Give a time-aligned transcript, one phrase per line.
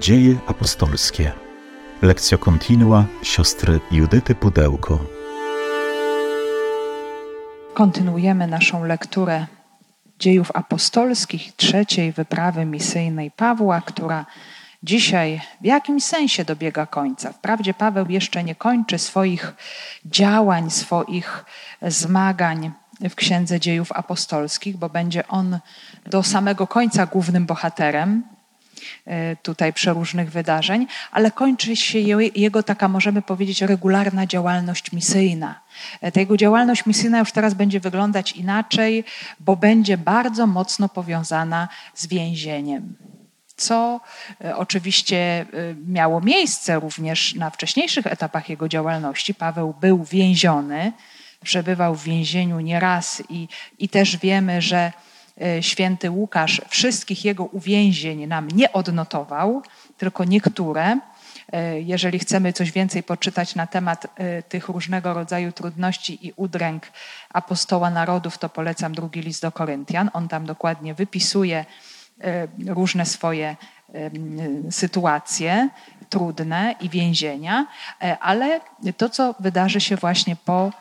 [0.00, 1.32] Dzieje apostolskie.
[2.02, 4.98] Lekcja kontinua siostry Judyty Pudełko.
[7.74, 9.46] Kontynuujemy naszą lekturę
[10.18, 14.26] dziejów apostolskich, trzeciej wyprawy misyjnej Pawła, która
[14.82, 17.32] dzisiaj w jakimś sensie dobiega końca.
[17.32, 19.54] Wprawdzie Paweł jeszcze nie kończy swoich
[20.04, 21.44] działań, swoich
[21.82, 22.70] zmagań
[23.10, 25.58] w Księdze Dziejów Apostolskich, bo będzie on
[26.06, 28.22] do samego końca głównym bohaterem
[29.42, 31.98] tutaj przeróżnych wydarzeń, ale kończy się
[32.34, 35.60] jego taka, możemy powiedzieć, regularna działalność misyjna.
[36.00, 39.04] E, ta jego działalność misyjna już teraz będzie wyglądać inaczej,
[39.40, 42.96] bo będzie bardzo mocno powiązana z więzieniem
[43.56, 44.00] co
[44.44, 45.46] e, oczywiście
[45.86, 49.34] miało miejsce również na wcześniejszych etapach jego działalności.
[49.34, 50.92] Paweł był więziony,
[51.44, 54.92] przebywał w więzieniu nieraz i, i też wiemy, że e,
[55.60, 59.62] święty Łukasz wszystkich jego uwięzień nam nie odnotował,
[59.98, 60.98] tylko niektóre.
[61.52, 66.86] E, jeżeli chcemy coś więcej poczytać na temat e, tych różnego rodzaju trudności i udręk
[67.30, 70.10] apostoła narodów, to polecam drugi list do Koryntian.
[70.12, 71.64] On tam dokładnie wypisuje
[72.66, 73.56] różne swoje
[74.70, 75.68] sytuacje
[76.08, 77.66] trudne i więzienia,
[78.20, 78.60] ale
[78.96, 80.72] to, co wydarzy się właśnie po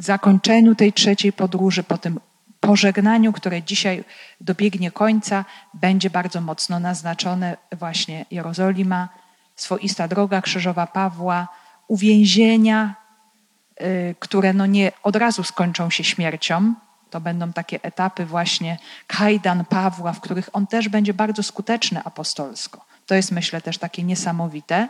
[0.00, 2.20] zakończeniu tej trzeciej podróży, po tym
[2.60, 4.04] pożegnaniu, które dzisiaj
[4.40, 5.44] dobiegnie końca,
[5.74, 9.08] będzie bardzo mocno naznaczone właśnie Jerozolima,
[9.56, 11.48] swoista droga krzyżowa Pawła,
[11.88, 12.94] uwięzienia,
[13.80, 16.74] y, które no nie od razu skończą się śmiercią.
[17.10, 22.84] To będą takie etapy właśnie kajdan Pawła, w których on też będzie bardzo skuteczny apostolsko.
[23.06, 24.88] To jest myślę też takie niesamowite.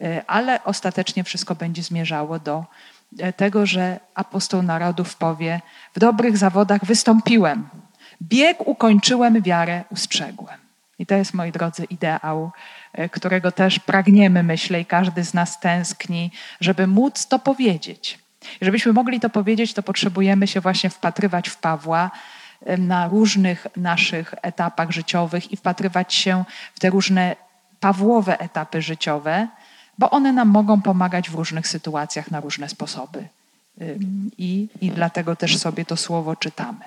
[0.00, 2.64] E, ale ostatecznie wszystko będzie zmierzało do
[3.36, 5.60] tego, że apostoł narodów powie:
[5.94, 7.68] W dobrych zawodach wystąpiłem,
[8.22, 10.58] bieg ukończyłem, wiarę ustrzegłem.
[10.98, 12.50] I to jest, moi drodzy, ideał,
[12.92, 18.18] e, którego też pragniemy, myślę, i każdy z nas tęskni, żeby móc to powiedzieć.
[18.60, 22.10] I żebyśmy mogli to powiedzieć, to potrzebujemy się właśnie wpatrywać w Pawła
[22.78, 26.44] na różnych naszych etapach życiowych i wpatrywać się
[26.74, 27.36] w te różne
[27.80, 29.48] Pawłowe etapy życiowe,
[29.98, 33.28] bo one nam mogą pomagać w różnych sytuacjach na różne sposoby.
[34.38, 36.84] I, i dlatego też sobie to słowo czytamy.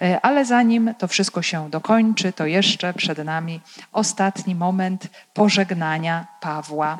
[0.00, 3.60] E, ale zanim to wszystko się dokończy, to jeszcze przed nami
[3.92, 6.98] ostatni moment pożegnania Pawła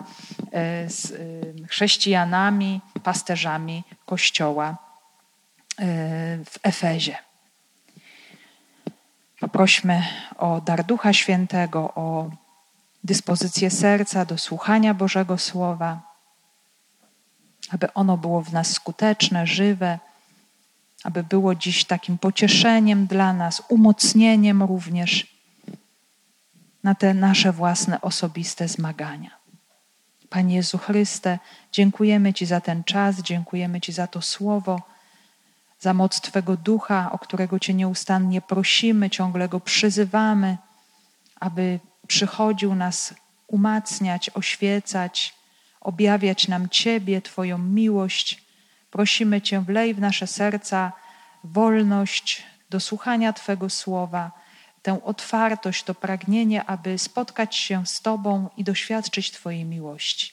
[0.52, 1.12] e, z
[1.68, 4.74] chrześcijanami, pasterzami Kościoła e,
[6.44, 7.16] w Efezie.
[9.40, 10.02] Poprośmy
[10.38, 12.30] o dar Ducha Świętego, o
[13.04, 16.00] dyspozycję serca do słuchania Bożego Słowa,
[17.70, 19.98] aby ono było w nas skuteczne, żywe,
[21.04, 25.26] aby było dziś takim pocieszeniem dla nas, umocnieniem również
[26.84, 29.30] na te nasze własne osobiste zmagania.
[30.30, 31.38] Panie Jezu Chryste,
[31.72, 34.80] dziękujemy Ci za ten czas, dziękujemy Ci za to słowo,
[35.80, 40.58] za moc Twego ducha, o którego Cię nieustannie prosimy, ciągle go przyzywamy,
[41.40, 43.14] aby przychodził nas
[43.46, 45.34] umacniać, oświecać,
[45.80, 48.42] objawiać nam Ciebie, Twoją miłość.
[48.90, 50.92] Prosimy Cię, wlej w nasze serca
[51.44, 54.30] wolność do słuchania Twego słowa,
[54.82, 60.32] tę otwartość, to pragnienie, aby spotkać się z Tobą i doświadczyć Twojej miłości.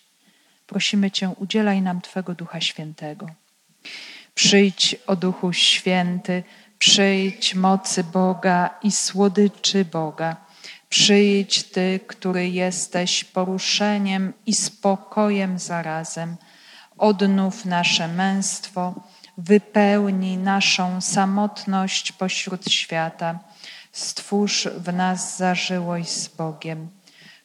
[0.68, 3.28] Prosimy Cię, udzielaj nam Twego Ducha Świętego.
[4.36, 6.44] Przyjdź, o Duchu Święty,
[6.80, 10.49] przyjdź mocy Boga i słodyczy Boga
[10.90, 16.38] Przyjdź Ty, który jesteś poruszeniem i spokojem zarazem.
[16.98, 18.94] Odnów nasze męstwo,
[19.38, 23.40] wypełnij naszą samotność pośród świata.
[23.92, 26.90] Stwórz w nas zażyłość z Bogiem.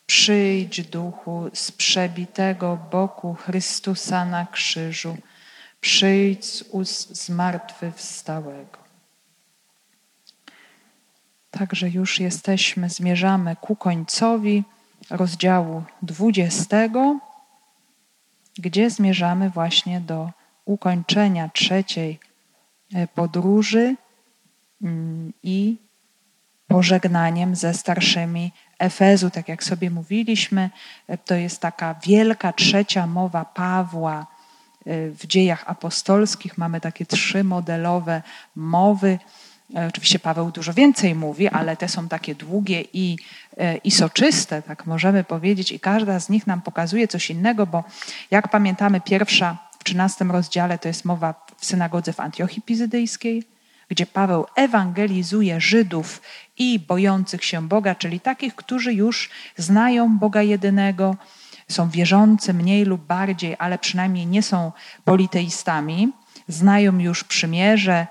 [0.06, 5.16] Przyjdź, duchu, z przebitego boku Chrystusa na krzyżu.
[5.80, 8.83] Przyjdź z ust zmartwychwstałego.
[11.58, 14.64] Także już jesteśmy, zmierzamy ku końcowi
[15.10, 16.76] rozdziału 20,
[18.58, 20.30] gdzie zmierzamy właśnie do
[20.64, 22.18] ukończenia trzeciej
[22.94, 23.96] e, podróży
[24.82, 25.76] mm, i
[26.68, 29.30] pożegnaniem ze starszymi Efezu.
[29.30, 30.70] Tak jak sobie mówiliśmy,
[31.08, 34.26] e, to jest taka wielka trzecia mowa Pawła
[34.86, 36.58] e, w dziejach apostolskich.
[36.58, 38.22] Mamy takie trzy modelowe
[38.56, 39.18] mowy
[39.88, 43.18] oczywiście Paweł dużo więcej mówi, ale te są takie długie i,
[43.56, 47.84] e, i soczyste, tak możemy powiedzieć, i każda z nich nam pokazuje coś innego, bo
[48.30, 53.42] jak pamiętamy, pierwsza w 13 rozdziale to jest mowa w synagodze w Antiochii Pizydyjskiej,
[53.88, 56.22] gdzie Paweł ewangelizuje Żydów
[56.58, 61.16] i bojących się Boga, czyli takich, którzy już znają Boga jedynego,
[61.68, 64.72] są wierzący mniej lub bardziej, ale przynajmniej nie są
[65.04, 66.12] politeistami,
[66.48, 68.06] znają już przymierze, e,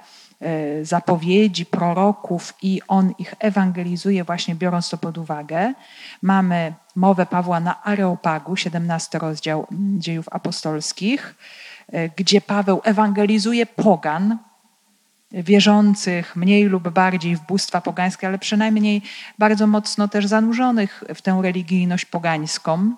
[0.82, 5.74] zapowiedzi proroków i on ich ewangelizuje, właśnie biorąc to pod uwagę.
[6.22, 9.68] Mamy mowę Pawła na Areopagu, 17 rozdział
[9.98, 11.36] dziejów apostolskich,
[11.92, 14.38] e, gdzie Paweł ewangelizuje pogan,
[15.34, 19.02] wierzących mniej lub bardziej w bóstwa pogańskie, ale przynajmniej
[19.40, 22.96] bardzo mocno też zanurzonych w tę religijność pogańską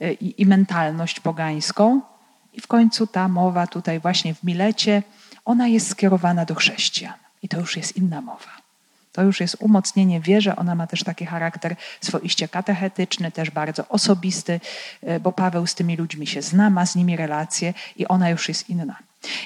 [0.00, 2.00] e, i, i mentalność pogańską.
[2.52, 5.02] I w końcu ta mowa tutaj właśnie w Milecie,
[5.44, 7.14] ona jest skierowana do chrześcijan.
[7.42, 8.64] I to już jest inna mowa.
[9.12, 10.56] To już jest umocnienie wierze.
[10.56, 14.60] Ona ma też taki charakter swoiście katechetyczny, też bardzo osobisty,
[15.02, 18.48] e, bo Paweł z tymi ludźmi się zna, ma z nimi relacje i ona już
[18.48, 18.96] jest inna.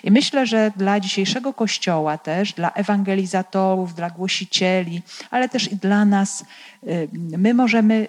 [0.02, 6.04] I myślę, że dla dzisiejszego Kościoła też, dla ewangelizatorów, dla głosicieli, ale też i dla
[6.04, 6.44] nas,
[6.86, 8.08] y, my możemy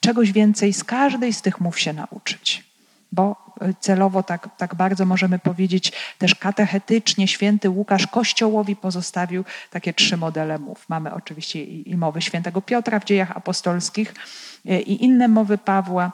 [0.00, 2.64] czegoś więcej z każdej z tych mów się nauczyć.
[3.12, 3.43] Bo
[3.80, 10.58] celowo tak, tak bardzo możemy powiedzieć też katechetycznie święty Łukasz Kościołowi pozostawił takie trzy modele
[10.58, 10.88] mów.
[10.88, 14.14] Mamy oczywiście i, i mowy świętego Piotra w dziejach apostolskich
[14.66, 16.12] y, i inne mowy Pawła,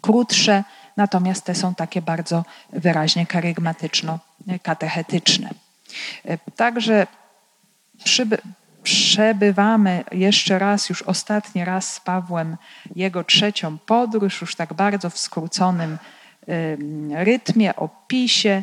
[0.00, 0.64] krótsze,
[0.96, 5.50] natomiast te są takie bardzo wyraźnie karygmatyczno-katechetyczne.
[6.56, 7.06] Także
[8.04, 8.38] przyby,
[8.82, 12.56] przebywamy jeszcze raz, już ostatni raz z Pawłem
[12.96, 15.98] jego trzecią podróż, już tak bardzo w skróconym
[17.10, 18.62] rytmie, opisie.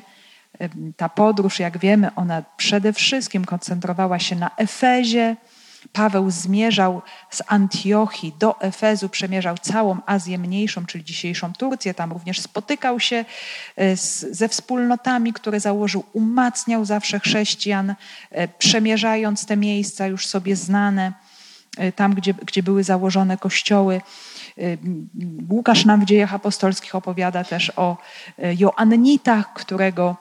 [0.97, 5.35] Ta podróż, jak wiemy, ona przede wszystkim koncentrowała się na Efezie,
[5.94, 11.94] Paweł zmierzał z Antiochii do Efezu, przemierzał całą Azję Mniejszą, czyli dzisiejszą Turcję.
[11.94, 13.25] Tam również spotykał się
[13.75, 17.95] e, z, ze wspólnotami, które założył, umacniał zawsze chrześcijan,
[18.31, 21.13] e, przemierzając te miejsca już sobie znane,
[21.77, 24.01] e, tam, gdzie, gdzie były założone kościoły.
[25.50, 27.97] Łukasz nam w dziejach apostolskich opowiada też o
[28.38, 30.15] Joannitach, którego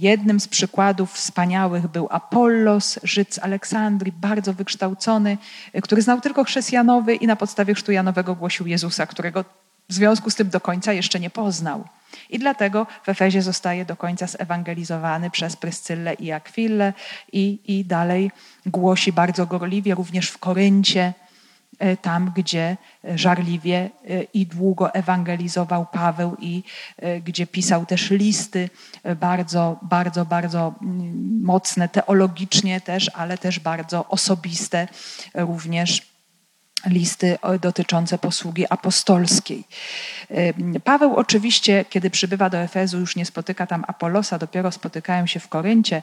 [0.00, 5.38] Jednym z przykładów wspaniałych był Apollos, Żyd z Aleksandrii, bardzo wykształcony,
[5.82, 9.44] który znał tylko chrzest Janowy i na podstawie chrztu Janowego głosił Jezusa, którego
[9.88, 11.84] w związku z tym do końca jeszcze nie poznał.
[12.30, 16.92] I dlatego w Efezie zostaje do końca zewangelizowany przez Pryscyllę i Akwillę
[17.32, 18.30] i, i dalej
[18.66, 21.12] głosi bardzo gorliwie, również w Koryncie,
[22.02, 22.76] tam, gdzie
[23.14, 26.62] żarliwie e, i długo ewangelizował Paweł i
[26.96, 28.70] e, gdzie pisał też listy
[29.16, 34.88] bardzo, bardzo, bardzo mm, mocne teologicznie też, ale też bardzo osobiste
[35.34, 36.10] również
[36.86, 39.64] listy dotyczące posługi apostolskiej.
[40.84, 45.48] Paweł oczywiście, kiedy przybywa do Efezu, już nie spotyka tam Apolosa, dopiero spotykają się w
[45.48, 46.02] Koryncie,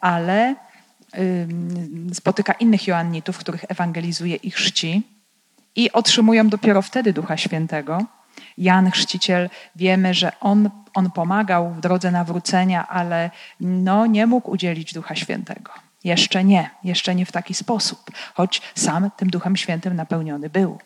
[0.00, 0.54] ale
[2.12, 5.02] spotyka innych Joannitów, których ewangelizuje i chrzci
[5.76, 8.04] i otrzymują dopiero wtedy Ducha Świętego.
[8.58, 13.30] Jan Chrzciciel, wiemy, że on, on pomagał w drodze nawrócenia, ale
[13.60, 15.72] no, nie mógł udzielić Ducha Świętego.
[16.04, 20.78] Jeszcze nie, jeszcze nie w taki sposób, choć sam tym Duchem Świętym napełniony był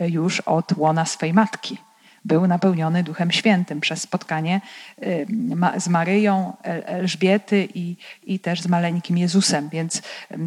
[0.00, 1.78] już od łona swej matki
[2.26, 4.60] był napełniony Duchem Świętym przez spotkanie
[5.02, 5.26] y,
[5.76, 10.02] z Maryją, Elżbiety i, i też z maleńkim Jezusem, więc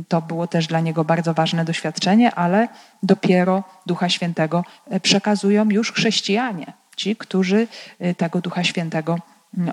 [0.08, 2.68] to było też dla niego bardzo ważne doświadczenie, ale
[3.04, 7.68] dopiero Ducha Świętego e, przekazują już chrześcijanie, ci, którzy
[8.02, 9.20] y, tego Ducha Świętego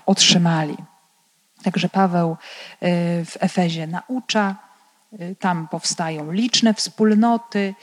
[0.07, 0.77] otrzymali.
[1.63, 2.37] Także Paweł y,
[3.25, 4.66] w Efezie naucza, Y,
[5.39, 7.75] tam powstają liczne wspólnoty,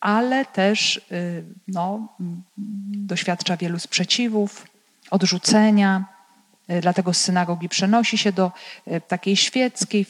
[0.00, 2.08] ale też y, no,
[2.88, 4.66] doświadcza wielu sprzeciwów,
[5.10, 6.04] odrzucenia.
[6.70, 8.52] Y, dlatego z synagogi przenosi się do
[9.08, 10.06] takiej świeckiej,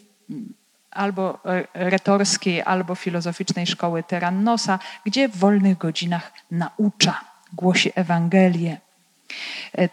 [0.90, 1.38] albo
[1.74, 7.20] retorskiej, albo filozoficznej szkoły Tyrannosa, gdzie w wolnych godzinach naucza,
[7.52, 8.80] głosi Ewangelię.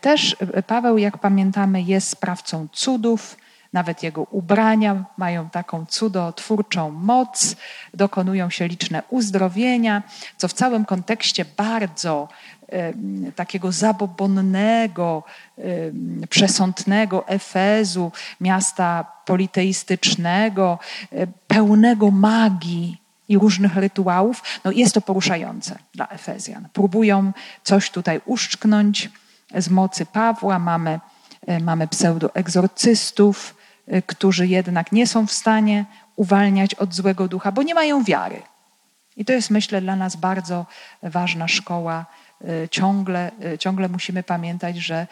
[0.01, 0.35] Też
[0.67, 3.35] Paweł, jak pamiętamy, jest sprawcą cudów,
[3.73, 7.55] nawet jego ubrania mają taką cudotwórczą moc,
[7.93, 10.03] dokonują się liczne uzdrowienia,
[10.37, 12.27] co w całym kontekście bardzo
[13.35, 15.23] takiego zabobonnego,
[16.29, 18.11] przesądnego Efezu,
[18.41, 20.79] miasta politeistycznego,
[21.47, 26.67] pełnego magii i różnych rytuałów, no jest to poruszające dla Efezjan.
[26.73, 27.31] Próbują
[27.63, 29.09] coś tutaj uszczknąć
[29.55, 30.59] z mocy Pawła.
[30.59, 30.99] Mamy,
[31.47, 33.55] e, mamy pseudoegzorcystów,
[34.05, 35.85] którzy jednak nie są w stanie
[36.15, 38.41] uwalniać od złego ducha, bo nie mają wiary.
[39.17, 40.65] I to jest, myślę, dla nas bardzo
[41.03, 42.05] ważna szkoła.
[42.41, 45.07] Y, ciągle, y, ciągle musimy pamiętać, że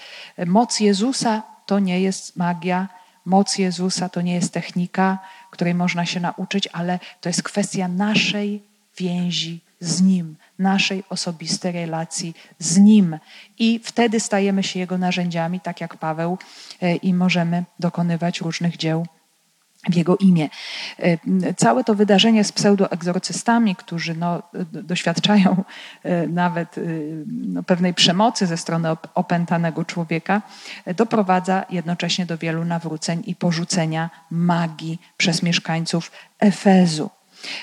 [0.45, 2.87] moc Jezusa to nie jest magia,
[3.25, 5.19] moc Jezusa to nie jest technika,
[5.51, 8.63] której można się nauczyć, ale to jest kwestia naszej
[8.97, 13.19] więzi z Nim, naszej osobistej relacji z Nim.
[13.59, 16.37] I wtedy stajemy się Jego narzędziami, tak jak Paweł,
[16.81, 19.05] e, i możemy dokonywać różnych dzieł
[19.89, 20.49] w jego imię.
[20.99, 25.63] E, całe to wydarzenie z pseudoegzorcystami, którzy no, doświadczają
[26.03, 26.75] e, nawet
[27.27, 30.41] no, pewnej przemocy ze strony opętanego człowieka,
[30.95, 37.09] doprowadza jednocześnie do wielu nawróceń i porzucenia magii przez mieszkańców Efezu.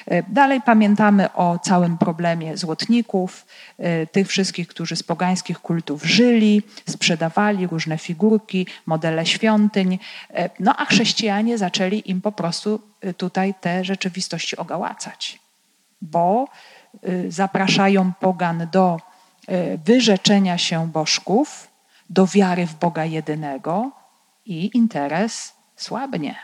[0.06, 3.46] E, dalej pamiętamy o całym problemie złotników,
[3.78, 9.98] e, tych wszystkich, którzy z pogańskich kultów żyli, sprzedawali różne figurki, modele świątyń,
[10.30, 12.80] e, no a chrześcijanie zaczęli im po prostu
[13.16, 15.38] tutaj te rzeczywistości ogałacać,
[16.02, 16.48] bo
[17.28, 19.00] zapraszają pogan do
[19.84, 21.68] wyrzeczenia się bożków,
[22.10, 23.90] do wiary w Boga jedynego
[24.46, 26.36] i interes słabnie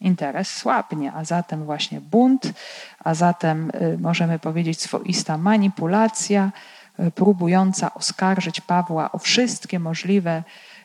[0.00, 2.52] interes słabnie, a zatem właśnie bunt,
[2.98, 6.52] a zatem y, możemy powiedzieć swoista manipulacja,
[7.00, 10.42] y, próbująca oskarżyć Pawła o wszystkie możliwe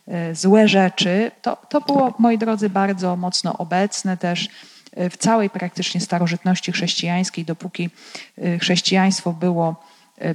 [0.07, 1.31] y, złe rzeczy.
[1.41, 4.49] To, to było, moi drodzy, bardzo mocno obecne też
[5.09, 7.89] w całej praktycznie starożytności chrześcijańskiej, dopóki
[8.59, 9.75] chrześcijaństwo było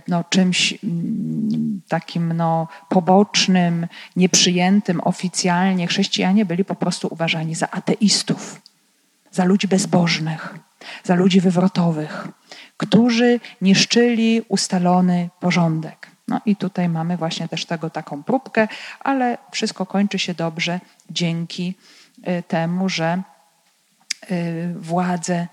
[0.09, 5.87] no, czymś mm, takim no, pobocznym, nieprzyjętym oficjalnie.
[5.87, 8.61] Chrześcijanie byli po prostu uważani za ateistów
[9.37, 10.55] za ludzi bezbożnych,
[11.05, 12.29] za ludzi wywrotowych,
[12.77, 16.07] którzy niszczyli ustalony porządek.
[16.29, 18.69] No i tutaj mamy właśnie też tego taką próbkę,
[19.01, 21.75] ale wszystko kończy się dobrze dzięki
[22.19, 23.23] y, temu, że
[24.31, 25.47] y, władze,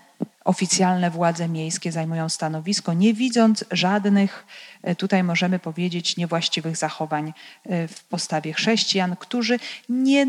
[0.44, 4.46] oficjalne władze miejskie zajmują stanowisko, nie widząc żadnych,
[4.88, 7.32] y, tutaj możemy powiedzieć, niewłaściwych zachowań
[7.88, 10.26] w postawie chrześcijan, którzy nie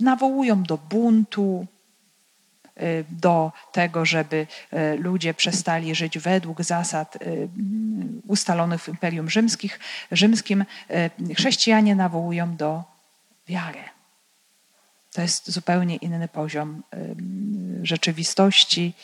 [0.00, 1.66] nawołują do buntu,
[3.10, 7.48] do tego, żeby y, ludzie przestali żyć według zasad y,
[8.26, 9.80] ustalonych w Imperium Rzymskich,
[10.12, 10.64] Rzymskim,
[11.36, 12.84] chrześcijanie nawołują do
[13.48, 13.78] wiary.
[15.12, 16.82] To jest zupełnie inny poziom
[17.82, 18.94] rzeczywistości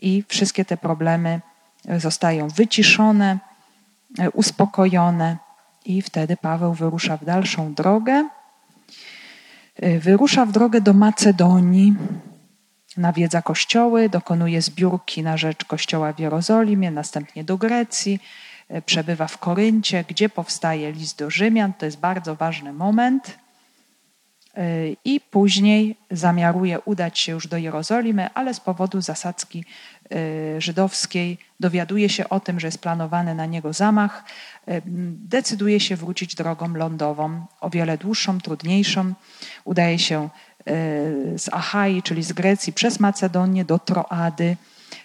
[0.00, 1.40] i wszystkie te problemy
[1.98, 3.38] zostają wyciszone,
[4.32, 5.36] uspokojone
[5.84, 8.28] i wtedy Paweł wyrusza w dalszą drogę.
[10.00, 11.94] Wyrusza w drogę do Macedonii,
[12.96, 18.20] nawiedza kościoły, dokonuje zbiórki na rzecz kościoła w Jerozolimie, następnie do Grecji,
[18.68, 21.72] e, przebywa w Koryncie, gdzie powstaje list do Rzymian.
[21.72, 23.38] To jest bardzo ważny moment.
[24.56, 31.38] E, I później zamiaruje udać się już do Jerozolimy, ale z powodu zasadzki e, żydowskiej
[31.60, 34.24] dowiaduje się o tym, że jest planowany na niego zamach.
[35.12, 39.14] Decyduje się wrócić drogą lądową, o wiele dłuższą, trudniejszą.
[39.64, 40.28] Udaje się
[41.36, 44.56] z Achai, czyli z Grecji, przez Macedonię do Troady.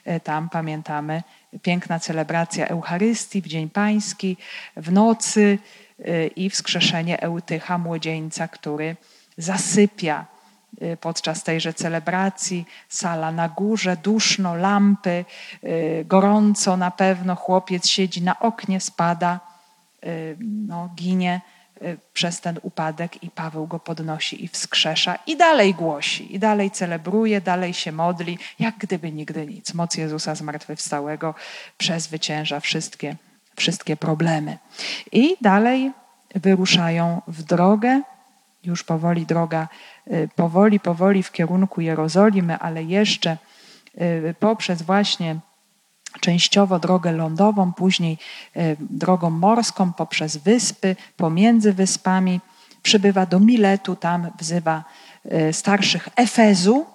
[0.05, 1.24] E, tam pamiętamy
[1.62, 4.38] piękna celebracja Eucharystii w Dzień Pański,
[4.77, 5.58] w nocy
[6.05, 8.96] e, i wskrzeszenie Eutycha, młodzieńca, który
[9.38, 10.25] zasypia
[10.82, 12.65] e, podczas tejże celebracji.
[12.89, 15.25] Sala na górze, duszno, lampy,
[16.05, 17.36] gorąco na pewno.
[17.36, 19.39] Chłopiec siedzi na oknie, spada,
[20.67, 21.41] no, ginie
[22.13, 27.42] przez ten upadek i Paweł go podnosi i wskrzesza i dalej głosi, i dalej celebruje,
[27.42, 29.74] dalej się modli, jak gdyby nigdy nic.
[29.74, 31.36] Moc Jezusa zmartwychwstałego
[31.78, 33.16] przezwycięża wszystkie,
[33.56, 34.58] wszystkie problemy.
[35.12, 35.92] I dalej
[36.36, 38.02] wyruszają w drogę,
[38.63, 39.68] już powoli droga,
[40.08, 43.38] y, powoli, powoli w kierunku Jerozolimy, ale jeszcze
[44.02, 45.40] y, poprzez właśnie
[46.20, 48.17] częściowo drogę lądową, później
[48.55, 52.39] e, drogą morską poprzez wyspy, pomiędzy wyspami.
[52.84, 54.84] Przybywa do Miletu, tam wzywa
[55.25, 56.86] e, starszych Efezu,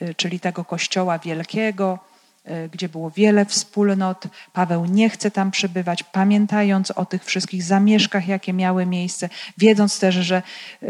[0.00, 1.98] e, czyli tego kościoła wielkiego,
[2.72, 4.24] gdzie było wiele wspólnot.
[4.52, 9.28] Paweł nie chce tam przebywać, pamiętając o tych wszystkich zamieszkach, jakie miały miejsce,
[9.58, 10.86] wiedząc też, że e,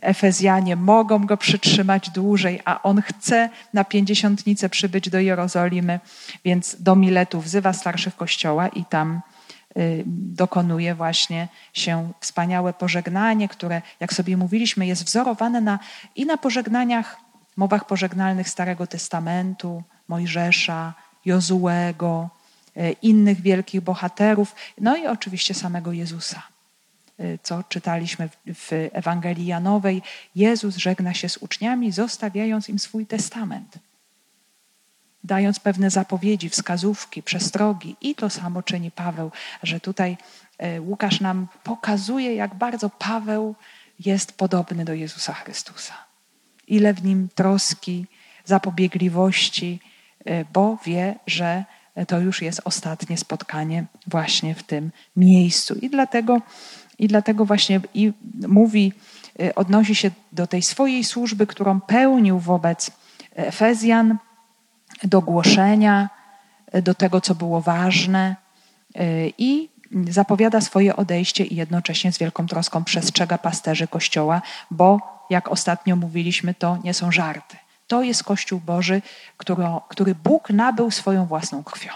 [0.00, 6.00] Efezjanie mogą go przytrzymać dłużej, a on chce na pięćdziesiątnicę przybyć do Jerozolimy,
[6.44, 9.20] więc do Miletu wzywa starszych kościoła i tam
[9.76, 15.78] e, dokonuje właśnie się wspaniałe pożegnanie, które, jak sobie mówiliśmy, jest wzorowane na,
[16.16, 17.16] i na pożegnaniach,
[17.56, 22.28] mowach pożegnalnych Starego Testamentu, Mojżesza, Jozułego,
[22.76, 26.42] e, innych wielkich bohaterów, no i oczywiście samego Jezusa.
[27.18, 30.02] E, co czytaliśmy w Ewangelii Janowej,
[30.34, 33.78] Jezus żegna się z uczniami, zostawiając im swój testament,
[35.24, 37.96] dając pewne zapowiedzi, wskazówki, przestrogi.
[38.00, 39.30] I to samo czyni Paweł,
[39.62, 40.16] że tutaj
[40.58, 43.54] e, Łukasz nam pokazuje, jak bardzo Paweł
[43.98, 46.10] jest podobny do Jezusa Chrystusa
[46.70, 48.06] ile w nim troski,
[48.44, 49.80] zapobiegliwości,
[50.52, 51.64] bo wie, że
[52.08, 55.74] to już jest ostatnie spotkanie właśnie w tym miejscu.
[55.74, 56.40] I dlatego,
[56.98, 58.12] i dlatego właśnie i
[58.48, 58.92] mówi,
[59.54, 62.90] odnosi się do tej swojej służby, którą pełnił wobec
[63.34, 64.18] Efezjan,
[65.04, 66.10] do głoszenia,
[66.82, 68.36] do tego, co było ważne
[69.38, 69.68] i
[70.08, 75.00] zapowiada swoje odejście i jednocześnie z wielką troską przestrzega pasterzy Kościoła, bo
[75.30, 77.56] jak ostatnio mówiliśmy, to nie są żarty.
[77.90, 79.02] To jest Kościół Boży,
[79.88, 81.92] który, Bóg nabył swoją własną krwią.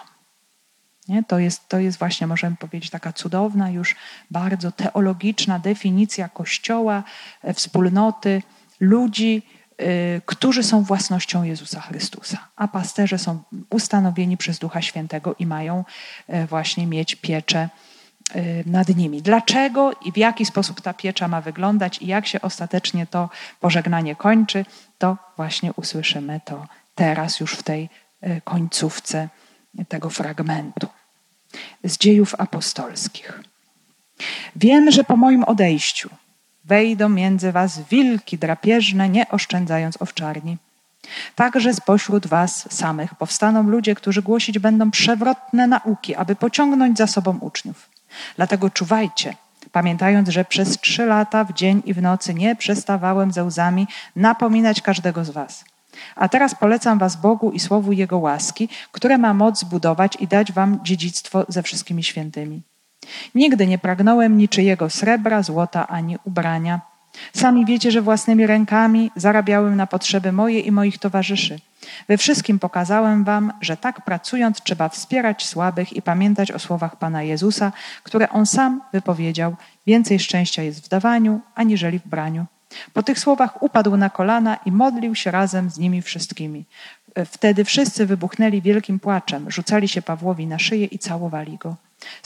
[1.09, 1.23] Nie?
[1.25, 3.95] To, jest, to jest właśnie, możemy powiedzieć, taka cudowna, już
[4.31, 7.03] bardzo teologiczna definicja Kościoła,
[7.43, 8.43] e, wspólnoty,
[8.81, 9.43] ludzi,
[9.83, 15.85] Y, którzy są własnością Jezusa Chrystusa, a pasterze są ustanowieni przez Ducha Świętego i mają
[16.29, 17.69] y, właśnie mieć pieczę
[18.37, 19.23] y, nad nimi.
[19.23, 23.29] Dlaczego i w jaki sposób ta piecza ma wyglądać i jak się ostatecznie to
[23.61, 24.65] pożegnanie kończy,
[25.05, 27.89] to właśnie usłyszymy to teraz już w tej
[28.45, 29.29] końcówce
[29.89, 30.89] tego fragmentu
[31.85, 33.41] z dziejów apostolskich.
[34.57, 36.11] Wiem, że po moim odejściu
[36.65, 40.57] wejdą między was wilki drapieżne, nie oszczędzając owczarni.
[41.35, 47.39] Także spośród was samych powstaną ludzie, którzy głosić będą przewrotne nauki, aby pociągnąć za sobą
[47.39, 47.91] uczniów.
[48.37, 49.37] Dlatego czuwajcie,
[49.75, 54.81] pamiętając, że przez trzy lata w dzień i w nocy nie przestawałem ze łzami napominać
[54.81, 55.65] każdego z was.
[56.17, 60.53] A teraz polecam was Bogu i słowu Jego łaski, które ma moc zbudować i dać
[60.53, 62.63] wam dziedzictwo ze wszystkimi świętymi.
[63.35, 66.81] Nigdy nie pragnąłem niczyjego srebra, złota ani ubrania.
[67.33, 71.59] Sami wiecie, że własnymi rękami zarabiałem na potrzeby moje i moich towarzyszy.
[72.09, 77.23] We wszystkim pokazałem wam, że tak pracując trzeba wspierać słabych i pamiętać o słowach Pana
[77.23, 79.57] Jezusa, które On sam wypowiedział.
[79.87, 82.47] Więcej szczęścia jest w dawaniu, aniżeli w braniu.
[82.93, 86.65] Po tych słowach upadł na kolana i modlił się razem z nimi wszystkimi.
[87.27, 91.77] Wtedy wszyscy wybuchnęli wielkim płaczem, rzucali się Pawłowi na szyję i całowali go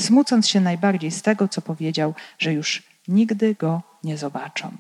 [0.00, 4.71] smucąc się najbardziej z tego, co powiedział, że już nigdy go nie zobaczą.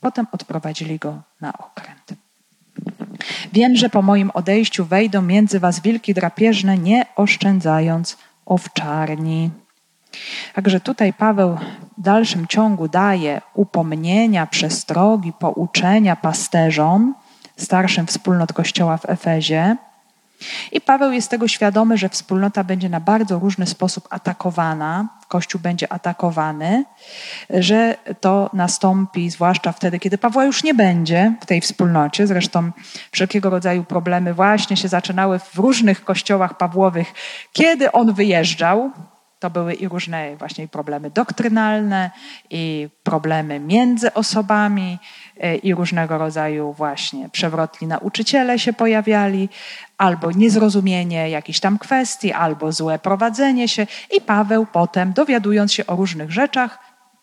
[0.00, 2.14] Potem odprowadzili go na okręt.
[3.52, 8.16] Wiem, że po moim odejściu wejdą między was wilki drapieżne, nie oszczędzając
[8.46, 9.50] owczarni.
[10.54, 11.58] Także tutaj Paweł
[11.98, 17.14] w dalszym ciągu daje upomnienia, przestrogi, pouczenia pasterzom,
[17.56, 19.76] starszym wspólnot Kościoła w Efezie,
[20.72, 25.92] i Paweł jest tego świadomy, że wspólnota będzie na bardzo różny sposób atakowana, Kościół będzie
[25.92, 26.84] atakowany,
[27.50, 32.26] że to nastąpi zwłaszcza wtedy, kiedy Pawła już nie będzie w tej wspólnocie.
[32.26, 32.70] Zresztą
[33.10, 37.12] wszelkiego rodzaju problemy właśnie się zaczynały w różnych kościołach Pawłowych,
[37.52, 38.90] kiedy on wyjeżdżał.
[39.38, 42.10] To były i różne właśnie problemy doktrynalne,
[42.50, 44.98] i problemy między osobami,
[45.40, 49.48] e, i różnego rodzaju właśnie przewrotni nauczyciele się pojawiali,
[49.98, 53.86] albo niezrozumienie jakichś tam kwestii, albo złe prowadzenie się.
[54.16, 56.78] I Paweł potem, dowiadując się o różnych rzeczach,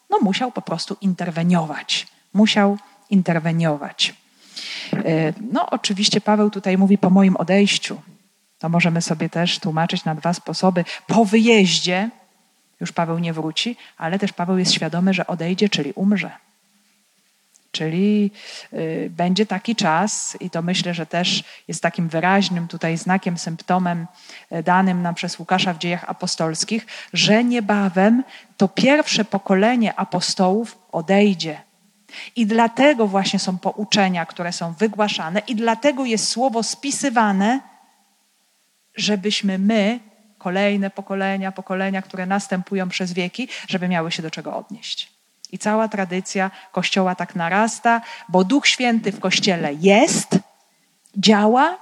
[0.09, 2.07] no musiał po prostu interweniować.
[2.33, 2.77] Musiał
[3.09, 4.13] interweniować.
[4.93, 8.01] E, no, oczywiście Paweł tutaj mówi po moim odejściu.
[8.59, 10.85] To możemy sobie też tłumaczyć na dwa sposoby.
[11.07, 12.09] Po wyjeździe
[12.79, 16.31] już Paweł nie wróci, ale też Paweł jest świadomy, że odejdzie, czyli umrze.
[17.71, 18.31] Czyli
[18.73, 24.07] y, będzie taki czas, i to myślę, że też jest takim wyraźnym tutaj znakiem, symptomem
[24.51, 28.23] y, danym nam przez Łukasza w dziejach apostolskich, że niebawem
[28.57, 31.61] to pierwsze pokolenie apostołów odejdzie.
[32.35, 37.59] I dlatego właśnie są pouczenia, które są wygłaszane, i dlatego jest słowo spisywane,
[38.95, 39.99] żebyśmy my,
[40.37, 45.20] kolejne pokolenia, pokolenia, które następują przez wieki, żeby miały się do czego odnieść.
[45.51, 50.39] I cała tradycja Kościoła tak narasta, bo Duch Święty w Kościele jest,
[51.17, 51.77] działa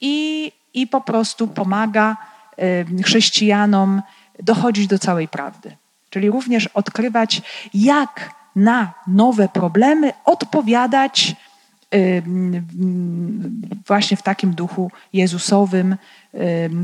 [0.00, 2.16] i, i po prostu pomaga
[3.04, 4.02] chrześcijanom
[4.42, 5.76] dochodzić do całej prawdy.
[6.10, 7.42] Czyli również odkrywać,
[7.74, 11.36] jak na nowe problemy odpowiadać
[13.86, 15.96] właśnie w takim duchu Jezusowym,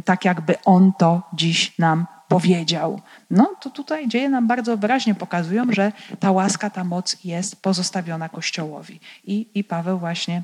[0.05, 3.01] tak jakby On to dziś nam powiedział.
[3.31, 8.29] No to tutaj dzieje nam bardzo wyraźnie pokazują, że ta łaska, ta moc jest pozostawiona
[8.29, 9.01] Kościołowi.
[9.25, 10.43] I, i Paweł właśnie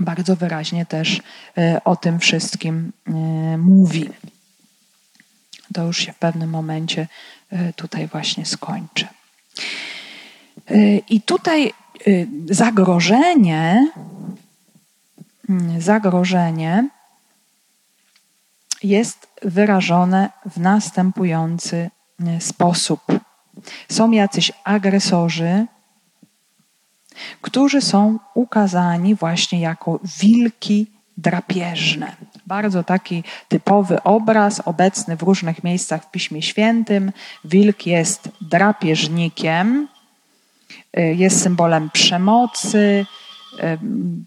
[0.00, 1.22] bardzo wyraźnie też
[1.58, 3.12] e, o tym wszystkim e,
[3.58, 4.08] mówi.
[5.74, 7.08] To już się w pewnym momencie
[7.50, 9.06] e, tutaj właśnie skończy.
[11.08, 11.72] I tutaj
[12.50, 13.90] zagrożenie,
[15.78, 16.88] zagrożenie
[18.84, 21.90] jest wyrażone w następujący
[22.26, 23.00] e, sposób.
[23.88, 25.66] Są jacyś agresorzy,
[27.40, 32.16] którzy są ukazani właśnie jako wilki drapieżne.
[32.46, 37.12] Bardzo taki typowy obraz, obecny w różnych miejscach w Piśmie Świętym.
[37.44, 39.88] Wilk jest drapieżnikiem,
[40.98, 43.06] y, jest symbolem przemocy,
[43.54, 43.78] y,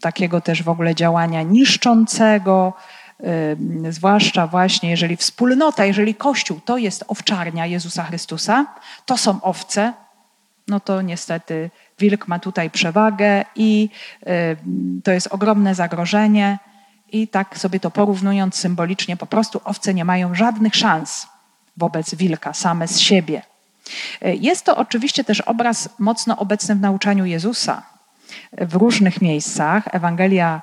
[0.01, 2.73] takiego też w ogóle działania niszczącego,
[3.89, 8.65] zwłaszcza właśnie jeżeli wspólnota, jeżeli Kościół to jest owczarnia Jezusa Chrystusa,
[9.05, 9.93] to są owce,
[10.67, 13.89] no to niestety wilk ma tutaj przewagę i
[15.03, 16.59] to jest ogromne zagrożenie.
[17.11, 21.27] I tak sobie to porównując symbolicznie, po prostu owce nie mają żadnych szans
[21.77, 23.41] wobec wilka same z siebie.
[24.21, 27.83] Jest to oczywiście też obraz mocno obecny w nauczaniu Jezusa
[28.57, 29.83] w różnych miejscach.
[29.91, 30.61] Ewangelia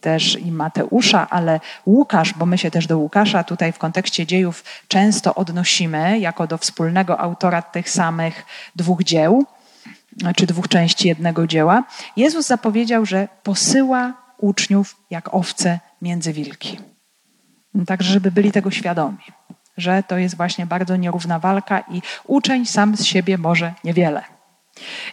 [0.00, 4.64] też i Mateusza, ale Łukasz, bo my się też do Łukasza tutaj w kontekście dziejów
[4.88, 9.44] często odnosimy jako do wspólnego autora tych samych dwóch dzieł,
[10.36, 11.84] czy dwóch części jednego dzieła.
[12.16, 16.78] Jezus zapowiedział, że posyła uczniów jak owce między wilki.
[17.86, 19.18] Także, żeby byli tego świadomi,
[19.76, 24.39] że to jest właśnie bardzo nierówna walka i uczeń sam z siebie może niewiele.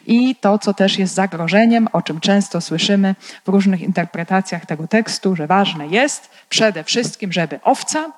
[0.07, 5.35] I to, co też jest zagrożeniem, o czym często słyszymy w różnych interpretacjach tego tekstu,
[5.35, 8.11] że ważne jest przede wszystkim, żeby owca,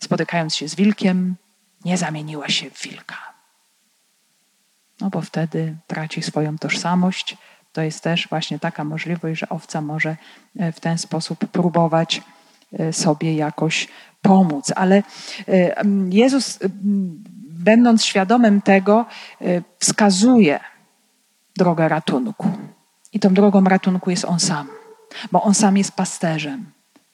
[0.00, 1.36] spotykając się z wilkiem,
[1.84, 3.16] nie zamieniła się w wilka.
[5.00, 7.36] No bo wtedy traci swoją tożsamość,
[7.72, 10.16] to jest też właśnie taka możliwość, że owca może
[10.58, 12.22] e, w ten sposób próbować
[12.72, 13.88] e, sobie jakoś
[14.22, 14.72] pomóc.
[14.76, 15.02] Ale
[15.48, 16.58] e, Jezus,
[17.58, 19.06] będąc świadomym tego,
[19.78, 20.60] wskazuje
[21.56, 22.50] drogę ratunku.
[23.12, 24.68] I tą drogą ratunku jest On sam,
[25.32, 26.66] bo On sam jest pasterzem.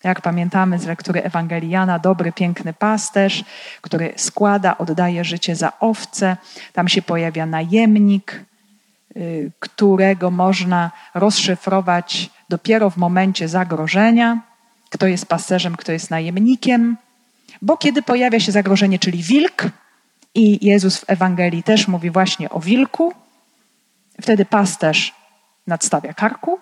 [0.05, 3.45] Jak pamiętamy z lektury Ewangeliana, dobry, piękny pasterz,
[3.81, 6.37] który składa, oddaje życie za owce.
[6.73, 8.45] Tam się pojawia najemnik,
[9.17, 14.41] Y, którego można rozszyfrować dopiero w momencie zagrożenia,
[14.91, 16.97] kto jest pasterzem, kto jest najemnikiem,
[17.63, 19.65] bo kiedy pojawia się zagrożenie, czyli wilk,
[20.35, 23.13] i Jezus w Ewangelii też mówi właśnie o wilku,
[24.23, 25.15] wtedy pasterz
[25.67, 26.61] nadstawia karku,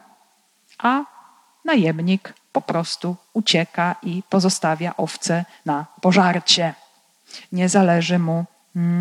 [0.79, 1.05] a
[1.65, 6.75] najemnik po prostu ucieka i pozostawia owce na pożarcie.
[7.53, 8.45] Nie zależy mu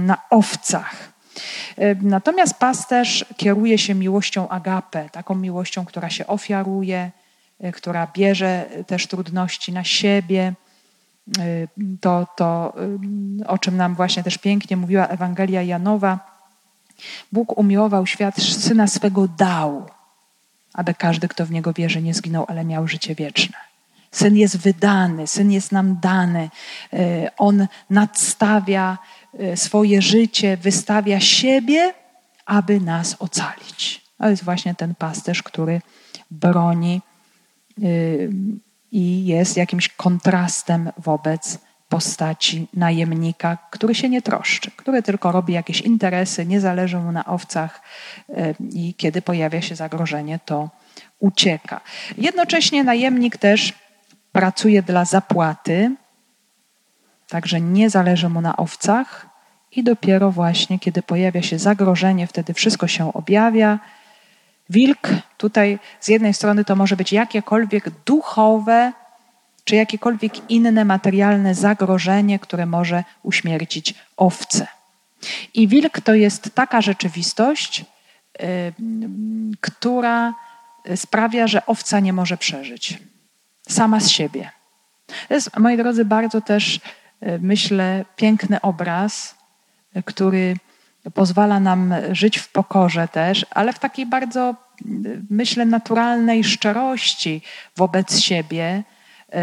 [0.06, 0.96] na owcach.
[1.78, 7.12] E, natomiast pasterz kieruje się miłością agape, taką miłością, która się ofiaruje,
[7.60, 10.54] e, która bierze też trudności na siebie.
[11.40, 11.68] E,
[12.02, 12.74] to, to
[13.48, 16.20] o czym nam właśnie też pięknie mówiła Ewangelia Janowa.
[17.32, 19.86] Bóg umiłował świat, syna swego dał,
[20.74, 23.58] aby każdy, kto w niego wierzy, nie zginął, ale miał życie wieczne.
[24.12, 26.50] Syn jest wydany, syn jest nam dany.
[27.38, 28.98] On nadstawia
[29.40, 31.94] Y, swoje życie, wystawia siebie,
[32.46, 34.02] aby nas ocalić.
[34.18, 35.82] To jest właśnie ten pasterz, który
[36.32, 37.02] broni
[37.84, 38.30] y,
[38.92, 45.82] i jest jakimś kontrastem wobec postaci najemnika, który się nie troszczy, który tylko robi jakieś
[45.82, 47.82] interesy, nie zależy mu na owcach
[48.74, 50.70] i kiedy pojawia się zagrożenie, to
[51.20, 51.82] ucieka.
[52.18, 53.74] Jednocześnie najemnik też
[54.32, 55.96] pracuje dla zapłaty,
[57.32, 59.26] Także nie zależy mu na owcach
[59.72, 63.80] i dopiero właśnie, kiedy pojawia się zagrożenie, wtedy wszystko się objawia.
[64.72, 65.08] Wilk
[65.38, 68.94] tutaj z jednej strony to może być jakiekolwiek duchowe
[69.64, 74.68] czy jakiekolwiek inne materialne zagrożenie, które może uśmiercić owce.
[75.54, 77.86] I wilk to jest taka rzeczywistość,
[78.40, 78.46] yy,
[79.62, 80.34] która
[80.96, 83.00] sprawia, że owca nie może przeżyć
[83.70, 84.52] sama z siebie.
[85.28, 86.80] To jest, moi drodzy, bardzo też
[87.40, 89.36] myślę, piękny obraz,
[90.06, 90.56] który
[91.14, 94.56] pozwala nam żyć w pokorze też, ale w takiej bardzo,
[95.30, 97.42] myślę, naturalnej szczerości
[97.78, 98.84] wobec siebie,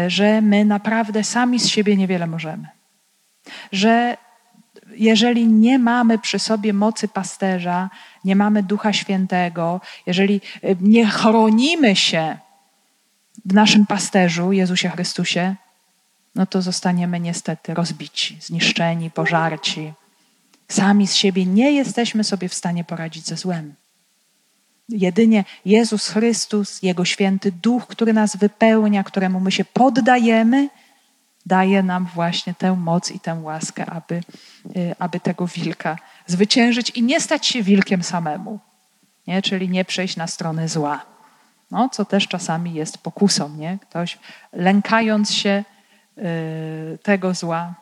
[0.07, 2.67] że my naprawdę sami z siebie niewiele możemy.
[3.71, 4.17] Że
[4.95, 7.89] jeżeli nie mamy przy sobie mocy pasterza,
[8.25, 10.41] nie mamy Ducha Świętego, jeżeli
[10.81, 12.37] nie chronimy się
[13.45, 15.55] w naszym pasterzu, Jezusie Chrystusie,
[16.35, 19.93] no to zostaniemy niestety rozbici, zniszczeni, pożarci.
[20.71, 23.73] Sami z siebie nie jesteśmy sobie w stanie poradzić ze złem.
[24.89, 30.69] Jedynie Jezus Chrystus, Jego święty Duch, który nas wypełnia, któremu my się poddajemy,
[31.45, 34.23] daje nam właśnie tę moc i tę łaskę, aby,
[34.75, 38.59] y, aby tego wilka zwyciężyć i nie stać się wilkiem samemu,
[39.27, 39.41] nie?
[39.41, 41.05] czyli nie przejść na stronę zła.
[41.71, 43.49] No, co też czasami jest pokusą.
[43.49, 43.77] Nie?
[43.81, 44.17] Ktoś
[44.53, 45.63] lękając się
[46.19, 47.73] Y, tego zła,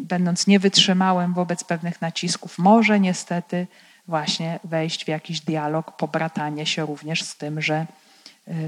[0.00, 3.66] będąc niewytrzymałym wobec pewnych nacisków, może niestety
[4.08, 7.86] właśnie wejść w jakiś dialog, pobratanie się również z tym, że,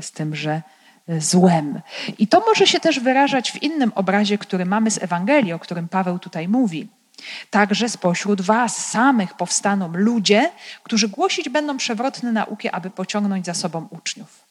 [0.01, 0.63] z tym, że
[1.19, 1.81] złem.
[2.19, 5.89] I to może się też wyrażać w innym obrazie, który mamy z Ewangelii, o którym
[5.89, 6.89] Paweł tutaj mówi.
[7.51, 10.51] Także spośród was samych powstaną ludzie,
[10.83, 14.45] którzy głosić będą przewrotne nauki, aby pociągnąć za sobą uczniów.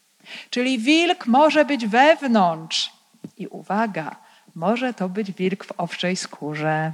[0.49, 2.91] Czyli wilk może być wewnątrz.
[3.37, 4.15] I uwaga,
[4.57, 6.93] może to być wilk w owczej skórze.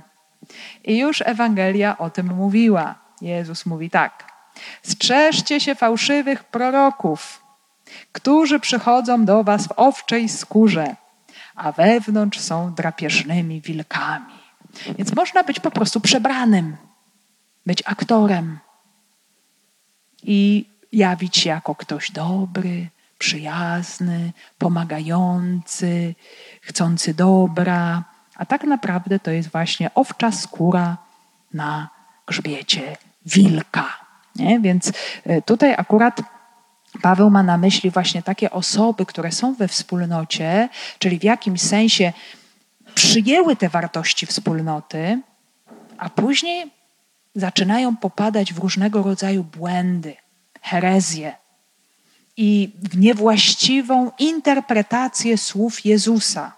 [0.83, 2.95] I już Ewangelia o tym mówiła.
[3.21, 4.31] Jezus mówi tak:
[4.81, 7.41] Strzeżcie się fałszywych proroków,
[8.11, 10.95] którzy przychodzą do was w owczej skórze,
[11.55, 14.33] a wewnątrz są drapieżnymi wilkami.
[14.97, 16.77] Więc można być po prostu przebranym,
[17.65, 18.59] być aktorem
[20.23, 22.87] i jawić się jako ktoś dobry,
[23.23, 26.15] przyjazny, pomagający,
[26.61, 28.03] chcący dobra,
[28.35, 30.97] a tak naprawdę to jest właśnie owcza skóra
[31.53, 31.89] na
[32.27, 33.87] grzbiecie wilka.
[34.35, 34.59] Nie?
[34.59, 34.91] Więc
[35.25, 36.21] e, tutaj akurat
[37.01, 42.13] Paweł ma na myśli właśnie takie osoby, które są we wspólnocie, czyli w jakimś sensie
[42.95, 45.21] przyjęły te wartości wspólnoty,
[45.97, 46.71] a później
[47.35, 50.15] zaczynają popadać w różnego rodzaju błędy,
[50.61, 51.42] herezje
[52.37, 56.51] i w niewłaściwą interpretację słów Jezusa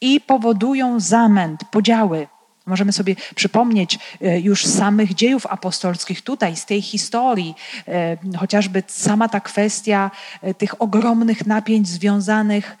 [0.00, 2.28] i powodują zamęt, podziały.
[2.66, 7.54] Możemy sobie przypomnieć e, już samych dziejów apostolskich tutaj, z tej historii,
[7.88, 10.10] e, chociażby sama ta kwestia
[10.42, 12.76] e, tych ogromnych napięć związanych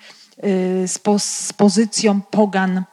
[0.84, 2.84] z, z pozycją pogan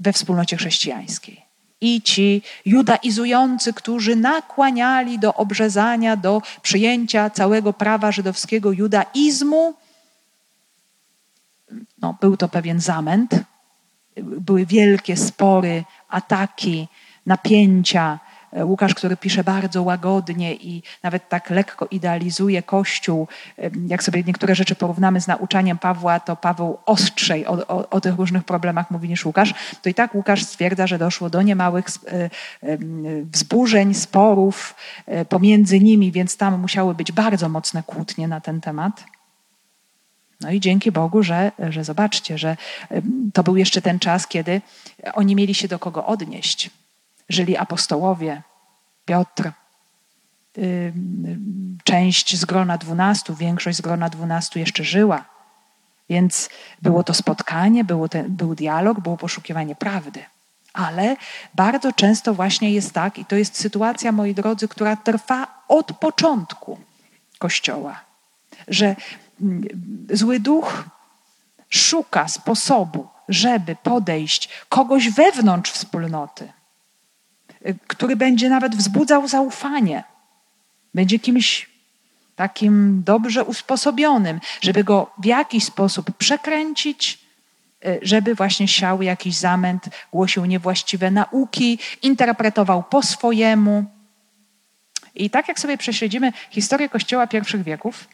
[0.00, 1.45] we wspólnocie chrześcijańskiej.
[1.80, 9.74] I ci judaizujący, którzy nakłaniali do obrzezania, do przyjęcia całego prawa żydowskiego judaizmu,
[11.98, 13.30] no, był to pewien zamęt,
[14.22, 16.88] były wielkie spory, ataki,
[17.26, 18.18] napięcia.
[18.64, 23.28] Łukasz, który pisze bardzo łagodnie i nawet tak lekko idealizuje Kościół,
[23.86, 28.14] jak sobie niektóre rzeczy porównamy z nauczaniem Pawła, to Paweł ostrzej o, o, o, tych
[28.14, 32.30] różnych problemach mówi niż Łukasz, to i tak Łukasz stwierdza, że doszło do niemałych e,
[33.22, 34.74] wzburzeń, sporów
[35.06, 39.04] e, pomiędzy nimi, więc tam musiały być bardzo mocne kłótnie na ten temat.
[40.40, 42.56] No i dzięki Bogu, że, że zobaczcie, że
[43.34, 44.60] to był jeszcze ten czas, kiedy
[45.14, 46.70] oni mieli się do kogo odnieść.
[47.28, 48.42] Żyli apostołowie,
[49.06, 49.50] Piotr,
[51.84, 55.24] część z grona dwunastu, większość z grona dwunastu jeszcze żyła.
[56.08, 56.48] Więc
[56.82, 60.24] było to spotkanie, było ten, był dialog, było poszukiwanie prawdy.
[60.72, 61.16] Ale
[61.54, 66.78] bardzo często właśnie jest tak, i to jest sytuacja, moi drodzy, która trwa od początku
[67.38, 68.00] Kościoła,
[68.68, 68.96] że
[70.10, 70.84] zły duch
[71.68, 76.52] szuka sposobu, żeby podejść kogoś wewnątrz wspólnoty,
[77.86, 80.04] który będzie nawet wzbudzał zaufanie,
[80.94, 81.70] będzie kimś
[82.36, 87.18] takim dobrze usposobionym, żeby go w jakiś sposób przekręcić,
[88.02, 93.84] żeby właśnie siał jakiś zamęt, głosił niewłaściwe nauki, interpretował po swojemu.
[95.14, 98.08] I tak jak sobie prześledzimy historię Kościoła pierwszych wieków,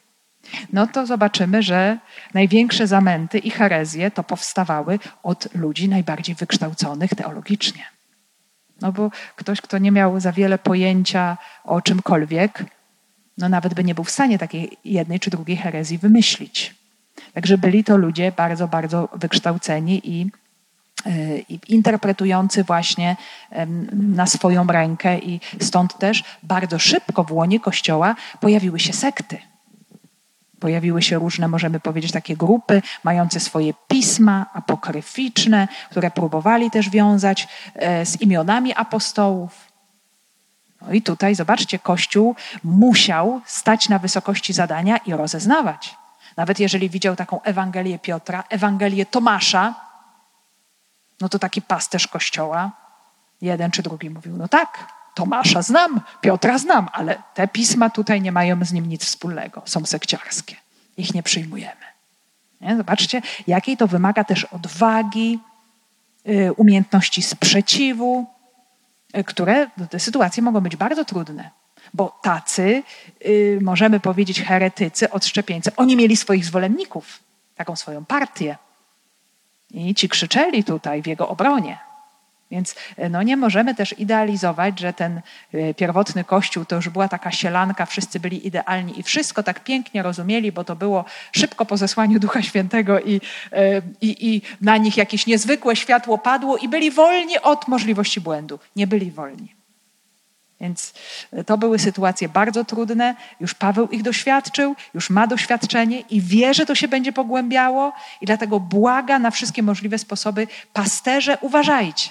[0.72, 1.98] no to zobaczymy, że
[2.34, 7.84] największe zamęty i herezje to powstawały od ludzi najbardziej wykształconych teologicznie.
[8.82, 12.64] No bo ktoś, kto nie miał za wiele pojęcia o czymkolwiek,
[13.38, 16.74] no nawet by nie był w stanie takiej jednej czy drugiej herezji wymyślić.
[17.34, 20.30] Także byli to ludzie bardzo, bardzo wykształceni i,
[21.06, 23.16] e, i interpretujący właśnie
[23.92, 29.51] na swoją rękę, i stąd też bardzo szybko w łonie Kościoła pojawiły się sekty
[30.62, 37.48] Pojawiły się różne, możemy powiedzieć, takie grupy mające swoje pisma apokryficzne, które próbowali też wiązać
[37.74, 39.72] e, z imionami apostołów.
[40.82, 45.96] No i tutaj, zobaczcie, Kościół musiał stać na wysokości zadania i rozeznawać.
[46.36, 49.74] Nawet jeżeli widział taką Ewangelię Piotra, Ewangelię Tomasza,
[51.20, 52.70] no to taki pasterz Kościoła,
[53.40, 58.32] jeden czy drugi mówił, no tak, Tomasza znam, Piotra znam, ale te pisma tutaj nie
[58.32, 59.62] mają z nim nic wspólnego.
[59.64, 60.56] Są sekciarskie.
[60.96, 61.92] Ich nie przyjmujemy.
[62.60, 62.76] Nie?
[62.76, 65.38] Zobaczcie, jakiej to wymaga też odwagi,
[66.28, 68.26] y, umiejętności sprzeciwu,
[69.16, 71.50] y, które te sytuacje mogą być bardzo trudne.
[71.94, 72.82] Bo tacy,
[73.26, 77.20] y, możemy powiedzieć, heretycy, odszczepieńcy, oni mieli swoich zwolenników,
[77.54, 78.56] taką swoją partię.
[79.70, 81.78] I ci krzyczeli tutaj w jego obronie.
[82.52, 85.20] Więc e, no nie możemy też idealizować, że ten
[85.54, 90.02] e, pierwotny kościół to już była taka sielanka, wszyscy byli idealni i wszystko tak pięknie
[90.02, 93.20] rozumieli, bo to było szybko po zesłaniu Ducha Świętego i,
[93.52, 98.58] e, i, i na nich jakieś niezwykłe światło padło i byli wolni od możliwości błędu.
[98.76, 99.54] Nie byli wolni.
[100.60, 100.94] Więc
[101.46, 103.14] to były sytuacje bardzo trudne.
[103.40, 108.26] Już Paweł ich doświadczył, już ma doświadczenie i wie, że to się będzie pogłębiało, i
[108.26, 112.10] dlatego błaga na wszystkie możliwe sposoby: pasterze, uważajcie,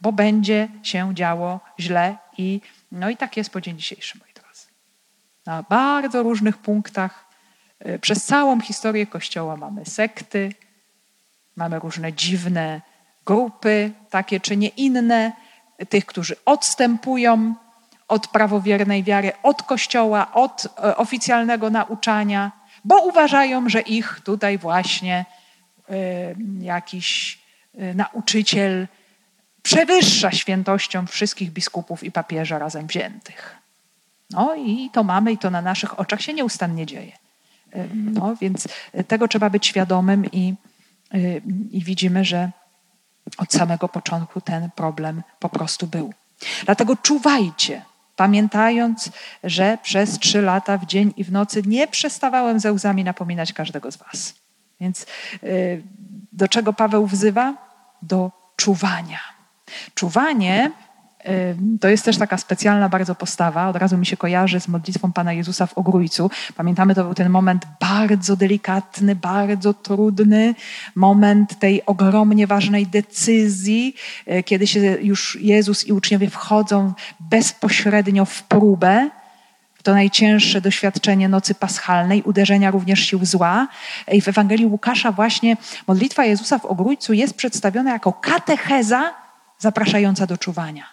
[0.00, 2.16] bo będzie się działo źle.
[2.38, 2.60] I,
[2.92, 4.66] no i tak jest po dzień dzisiejszy, moi drodzy.
[5.46, 7.28] Na bardzo różnych punktach
[7.78, 10.52] e, przez całą historię Kościoła mamy sekty,
[11.56, 12.80] mamy różne dziwne
[13.26, 15.32] grupy, takie czy nie inne
[15.88, 17.54] tych, którzy odstępują
[18.08, 22.52] od prawowiernej wiary, od Kościoła, od e, oficjalnego nauczania,
[22.84, 25.24] bo uważają, że ich tutaj właśnie
[25.90, 25.94] e,
[26.60, 27.38] jakiś
[27.94, 28.88] nauczyciel
[29.68, 33.56] przewyższa świętością wszystkich biskupów i papieża razem wziętych.
[34.30, 37.12] No i to mamy i to na naszych oczach się nieustannie dzieje.
[37.94, 38.68] No, więc
[39.08, 40.54] tego trzeba być świadomym i,
[41.70, 42.50] i widzimy, że
[43.38, 46.14] od samego początku ten problem po prostu był.
[46.64, 47.82] Dlatego czuwajcie,
[48.16, 49.10] pamiętając,
[49.44, 53.92] że przez trzy lata w dzień i w nocy nie przestawałem ze łzami napominać każdego
[53.92, 54.34] z Was.
[54.80, 55.06] Więc
[55.42, 55.82] y,
[56.32, 57.54] do czego Paweł wzywa?
[58.02, 59.37] Do czuwania.
[59.94, 60.70] Czuwanie
[61.80, 63.68] to jest też taka specjalna bardzo postawa.
[63.68, 66.30] Od razu mi się kojarzy z modlitwą Pana Jezusa w Ogrójcu.
[66.56, 70.54] Pamiętamy, to był ten moment bardzo delikatny, bardzo trudny,
[70.94, 73.94] moment tej ogromnie ważnej decyzji,
[74.26, 79.10] e, kiedy się już Jezus i uczniowie wchodzą bezpośrednio w próbę,
[79.74, 83.68] w to najcięższe doświadczenie nocy paschalnej, uderzenia również sił zła.
[84.12, 89.14] I w Ewangelii Łukasza właśnie modlitwa Jezusa w Ogrójcu jest przedstawiona jako katecheza
[89.58, 90.84] zapraszająca do czuwania.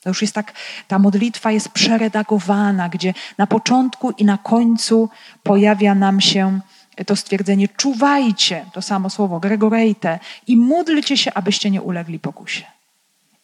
[0.00, 0.52] To już jest tak,
[0.88, 5.08] ta modlitwa jest przeredagowana, gdzie na początku i na końcu
[5.42, 6.60] pojawia nam się
[7.06, 12.64] to stwierdzenie czuwajcie, to samo słowo gregorejte i módlcie się, abyście nie ulegli pokusie.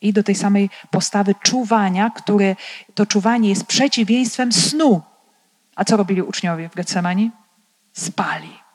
[0.00, 2.56] I do tej samej postawy czuwania, które
[2.94, 5.02] to czuwanie jest przeciwieństwem snu.
[5.76, 7.30] A co robili uczniowie w Getsemani?
[7.92, 8.67] Spali.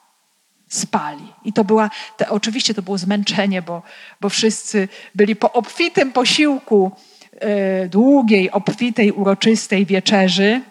[0.73, 1.33] Spali.
[1.45, 3.81] I to była, te, oczywiście to było zmęczenie, bo,
[4.21, 6.91] bo wszyscy byli po obfitym posiłku,
[7.43, 10.61] E, długiej, obfitej, uroczystej wieczerzy.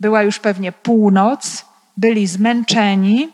[0.00, 1.64] Była już pewnie północ,
[1.96, 3.28] byli zmęczeni,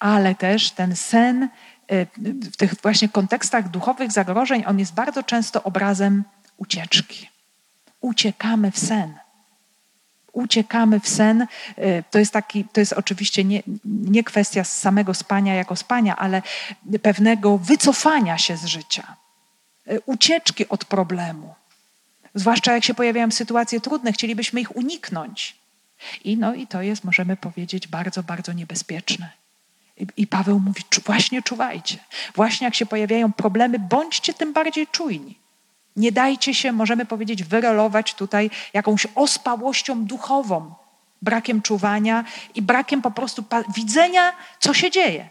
[0.00, 2.06] ale też ten sen e,
[2.52, 6.24] w tych właśnie kontekstach duchowych zagrożeń, on jest bardzo często obrazem
[6.56, 7.28] ucieczki.
[8.00, 9.14] Uciekamy w sen.
[10.32, 11.46] Uciekamy w sen.
[11.76, 16.42] E, to jest, taki, to jest oczywiście nie, nie kwestia samego spania jako spania, ale
[17.02, 19.16] pewnego wycofania się z życia,
[20.06, 21.54] ucieczki od problemu.
[22.34, 25.56] Zwłaszcza jak się pojawiają sytuacje trudne, chcielibyśmy ich uniknąć.
[26.24, 29.30] I, no, i to jest, możemy powiedzieć, bardzo, bardzo niebezpieczne.
[29.96, 31.98] I, I Paweł mówi, właśnie czuwajcie.
[32.34, 35.38] Właśnie jak się pojawiają problemy, bądźcie tym bardziej czujni.
[35.98, 40.74] Nie dajcie się, możemy powiedzieć, wyrelować tutaj jakąś ospałością duchową,
[41.22, 45.28] brakiem czuwania i brakiem po prostu widzenia, co się dzieje.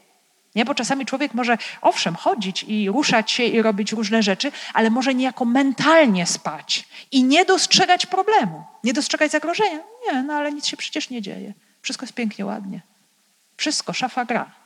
[0.56, 0.66] Nie?
[0.66, 5.14] Bo czasami człowiek może, owszem, chodzić i ruszać się i robić różne rzeczy, ale może
[5.14, 9.80] niejako mentalnie spać i nie dostrzegać problemu, nie dostrzegać zagrożenia.
[10.06, 11.54] Nie, no ale nic się przecież nie dzieje.
[11.82, 12.82] Wszystko jest pięknie, ładnie.
[13.58, 14.57] Wszystko, szafa gra.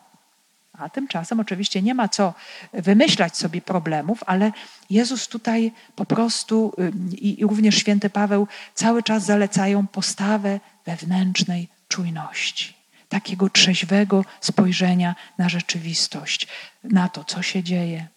[0.73, 2.33] A tymczasem oczywiście nie ma co
[2.73, 4.51] wymyślać sobie problemów, ale
[4.89, 6.73] Jezus tutaj po prostu
[7.11, 12.81] i również święty Paweł cały czas zalecają postawę wewnętrznej czujności
[13.11, 16.47] takiego trzeźwego spojrzenia na rzeczywistość,
[16.83, 18.07] na to, co się dzieje,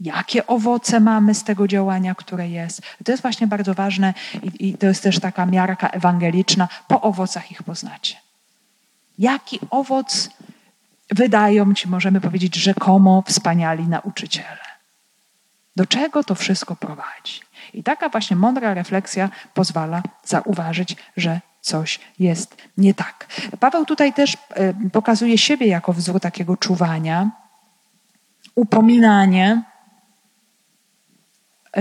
[0.00, 2.82] jakie owoce mamy z tego działania, które jest.
[3.04, 6.68] To jest właśnie bardzo ważne i, i to jest też taka miarka ewangeliczna.
[6.88, 8.16] Po owocach ich poznacie.
[9.18, 10.30] Jaki owoc
[11.10, 14.64] wydają ci, możemy powiedzieć, rzekomo wspaniali nauczyciele?
[15.76, 17.40] Do czego to wszystko prowadzi?
[17.74, 23.26] I taka właśnie mądra refleksja pozwala zauważyć, że coś jest nie tak.
[23.60, 27.30] Paweł tutaj też e, pokazuje siebie jako wzór takiego czuwania,
[28.54, 29.62] upominanie,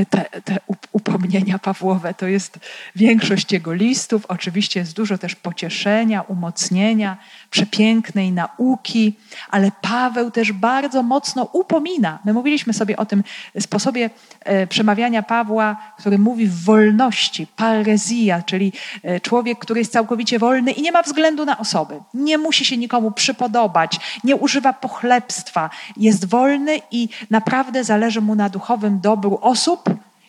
[0.10, 0.60] te, te
[0.92, 2.14] upomnienia Pawłowe.
[2.14, 2.60] To jest
[2.96, 4.26] większość jego listów.
[4.28, 7.18] Oczywiście jest dużo też pocieszenia, umocnienia,
[7.50, 9.14] przepięknej nauki,
[9.50, 12.20] ale Paweł też bardzo mocno upomina.
[12.26, 13.24] My mówiliśmy sobie o tym
[13.60, 18.74] sposobie e, przemawiania Pawła, który mówi w wolności, parezja, czyli
[19.04, 22.00] e, człowiek, który jest całkowicie wolny i nie ma względu na osoby.
[22.14, 25.70] Nie musi się nikomu przypodobać, nie używa pochlebstwa.
[25.98, 29.83] Jest wolny i naprawdę zależy mu na duchowym dobru osób,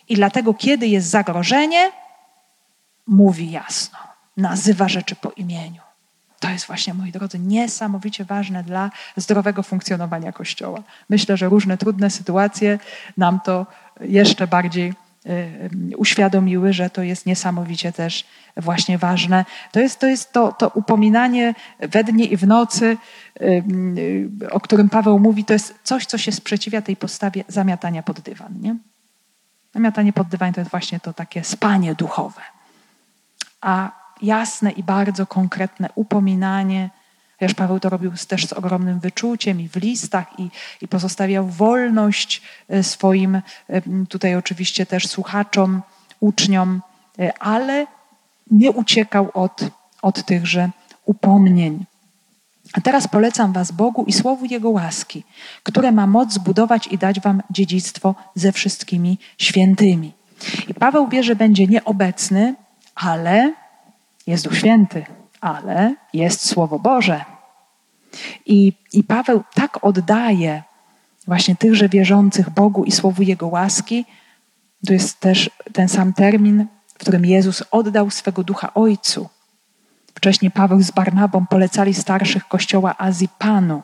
[0.09, 1.91] i dlatego, kiedy jest zagrożenie,
[3.07, 3.97] mówi jasno,
[4.37, 5.81] nazywa rzeczy po imieniu.
[6.39, 10.83] To jest właśnie, moi drodzy, niesamowicie ważne dla zdrowego funkcjonowania Kościoła.
[11.09, 12.79] Myślę, że różne trudne sytuacje
[13.17, 13.65] nam to
[14.01, 14.93] jeszcze bardziej
[15.97, 18.25] uświadomiły, że to jest niesamowicie też
[18.57, 19.45] właśnie ważne.
[19.71, 22.97] To jest to, jest to, to upominanie we dnie i w nocy,
[24.51, 28.61] o którym Paweł mówi, to jest coś, co się sprzeciwia tej postawie zamiatania pod dywan.
[28.61, 28.75] Nie?
[29.75, 32.41] Zamiatanie pod to jest właśnie to takie spanie duchowe.
[33.61, 36.89] A jasne i bardzo konkretne upominanie,
[37.39, 40.49] Chociaż Paweł to robił też z ogromnym wyczuciem i w listach i,
[40.81, 45.81] i pozostawiał wolność e, swoim, e, tutaj oczywiście też słuchaczom,
[46.19, 46.81] uczniom,
[47.19, 47.87] e, ale
[48.51, 49.61] nie uciekał od,
[50.01, 50.69] od tychże
[51.05, 51.85] upomnień.
[52.77, 55.23] A teraz polecam Was Bogu i słowu Jego łaski,
[55.63, 60.13] które ma moc zbudować i dać Wam dziedzictwo ze wszystkimi świętymi.
[60.67, 62.55] I Paweł wie, że będzie nieobecny,
[62.95, 63.53] ale
[64.27, 65.05] jest Duch Święty
[65.45, 67.25] ale jest Słowo Boże.
[68.45, 70.63] I, I Paweł tak oddaje
[71.27, 74.05] właśnie tychże wierzących Bogu i Słowu Jego łaski.
[74.87, 79.29] To jest też ten sam termin, w którym Jezus oddał swego ducha Ojcu.
[80.15, 83.83] Wcześniej Paweł z Barnabą polecali starszych kościoła Azji Panu.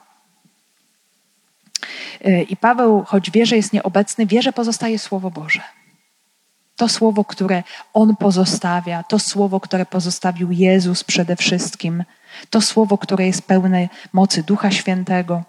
[2.49, 5.61] I Paweł, choć wie, że jest nieobecny, wie, że pozostaje Słowo Boże.
[6.75, 7.63] To słowo, które
[7.93, 12.03] On pozostawia, to słowo, które pozostawił Jezus przede wszystkim,
[12.49, 15.43] to słowo, które jest pełne mocy Ducha Świętego.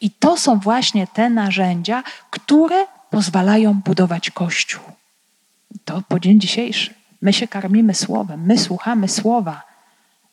[0.00, 4.82] I to są właśnie te narzędzia, które pozwalają budować Kościół.
[5.84, 6.99] To po dzień dzisiejszy.
[7.22, 9.62] My się karmimy słowem, my słuchamy słowa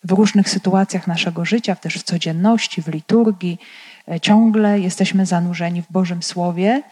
[0.04, 3.60] w różnych sytuacjach naszego życia, też w codzienności, w liturgii.
[4.12, 6.84] E, ciągle jesteśmy zanurzeni w Bożym Słowie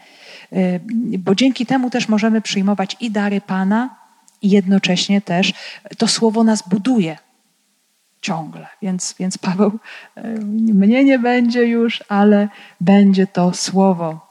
[0.53, 0.79] Y,
[1.19, 3.95] bo dzięki temu też możemy przyjmować i dary Pana,
[4.41, 5.53] i jednocześnie też
[5.97, 7.17] to słowo nas buduje
[8.21, 8.67] ciągle.
[8.81, 9.71] Więc, więc Paweł,
[10.17, 10.21] y,
[10.73, 12.47] mnie nie będzie już, ale
[12.81, 14.24] będzie to słowo.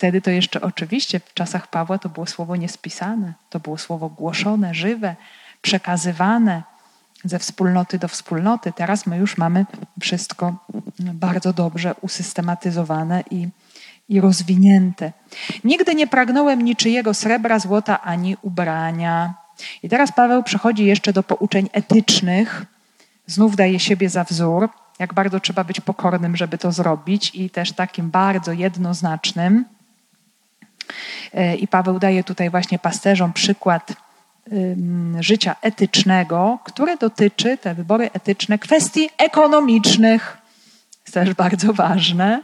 [0.00, 4.74] Wtedy to jeszcze oczywiście w czasach Pawła to było słowo niespisane, to było słowo głoszone,
[4.74, 5.16] żywe,
[5.62, 6.62] przekazywane
[7.24, 8.72] ze wspólnoty do wspólnoty.
[8.72, 9.66] Teraz my już mamy
[10.00, 10.56] wszystko
[10.98, 13.48] bardzo dobrze usystematyzowane i,
[14.08, 15.12] i rozwinięte.
[15.64, 19.34] Nigdy nie pragnąłem niczyjego srebra, złota ani ubrania.
[19.82, 22.64] I teraz Paweł przechodzi jeszcze do pouczeń etycznych.
[23.26, 27.72] Znów daje siebie za wzór, jak bardzo trzeba być pokornym, żeby to zrobić, i też
[27.72, 29.64] takim bardzo jednoznacznym.
[31.34, 33.92] E, I Paweł daje tutaj właśnie pasterzom przykład
[35.20, 40.38] życia etycznego, które dotyczy, te wybory etyczne, kwestii ekonomicznych.
[41.02, 42.42] Jest też bardzo ważne.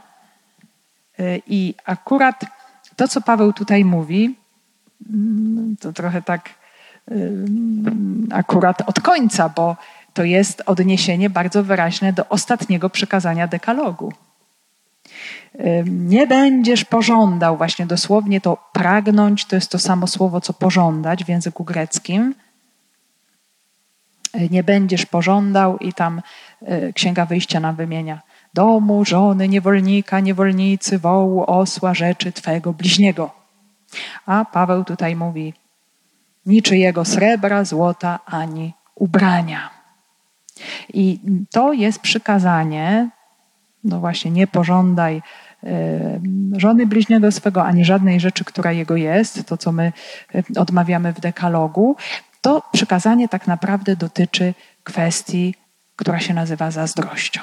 [1.19, 2.45] Y, I akurat
[2.95, 4.35] to, co Paweł tutaj mówi,
[5.09, 6.49] mm, to trochę tak
[8.31, 9.75] akurat od końca, bo
[10.13, 14.13] to jest odniesienie bardzo wyraźne do ostatniego przykazania dekalogu.
[15.85, 21.29] Nie będziesz pożądał, właśnie dosłownie to pragnąć, to jest to samo słowo, co pożądać w
[21.29, 22.35] języku greckim.
[24.51, 26.21] Nie będziesz pożądał, i tam
[26.93, 28.21] Księga Wyjścia nam wymienia
[28.53, 33.31] domu, żony, niewolnika, niewolnicy, wołu, osła, rzeczy Twego bliźniego.
[34.25, 35.53] A Paweł tutaj mówi,
[36.45, 39.69] niczyjego srebra, złota, ani ubrania.
[40.93, 41.19] I
[41.51, 43.09] to jest przykazanie,
[43.87, 45.21] no właśnie, nie pożądaj
[46.57, 49.91] żony bliźniego swego, ani żadnej rzeczy, która jego jest, to co my
[50.57, 51.95] odmawiamy w dekalogu.
[52.41, 55.55] To przykazanie tak naprawdę dotyczy kwestii,
[55.95, 57.41] która się nazywa zazdrością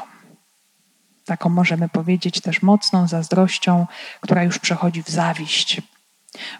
[1.25, 3.87] taką możemy powiedzieć też mocną zazdrością,
[4.21, 5.83] która już przechodzi w zawiść.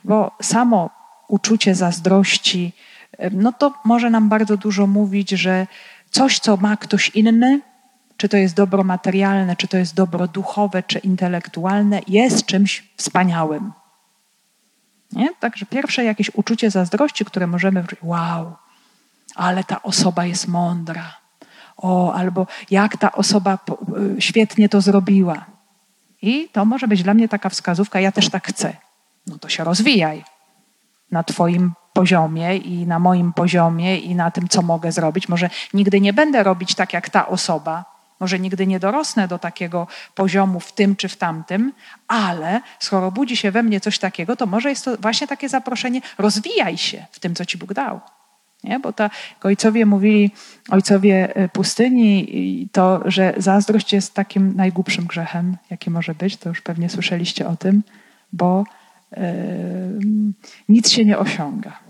[0.05, 0.91] Bo samo
[1.29, 2.73] uczucie zazdrości,
[3.33, 5.67] no to może nam bardzo dużo mówić, że
[6.11, 7.61] coś, co ma ktoś inny,
[8.17, 13.73] czy to jest dobro materialne, czy to jest dobro duchowe, czy intelektualne, jest czymś wspaniałym.
[15.13, 15.35] Nie?
[15.41, 18.57] Także pierwsze jakieś uczucie zazdrości, które możemy, wow,
[19.35, 21.25] ale ta osoba jest mądra
[21.77, 23.59] o, albo jak ta osoba
[24.17, 25.47] y, świetnie to zrobiła.
[26.23, 28.77] I to może być dla mnie taka wskazówka, ja też tak chcę.
[29.27, 30.25] No to się rozwijaj
[31.11, 35.29] na Twoim poziomie i na moim poziomie i na tym, co mogę zrobić.
[35.29, 39.87] Może nigdy nie będę robić tak jak ta osoba, może nigdy nie dorosnę do takiego
[40.15, 41.73] poziomu w tym czy w tamtym,
[42.09, 46.01] ale skoro budzi się we mnie coś takiego, to może jest to właśnie takie zaproszenie,
[46.19, 48.01] rozwijaj się w tym, co Ci Bóg dał.
[48.65, 48.81] Nie?
[48.81, 49.13] Bo tak
[49.43, 50.31] ojcowie mówili,
[50.71, 56.61] ojcowie e, pustyni, to, że zazdrość jest takim najgłupszym grzechem, jaki może być, to już
[56.61, 57.83] pewnie słyszeliście o tym,
[58.33, 58.65] bo
[59.17, 59.23] yy,
[60.69, 61.84] nic się nie osiąga.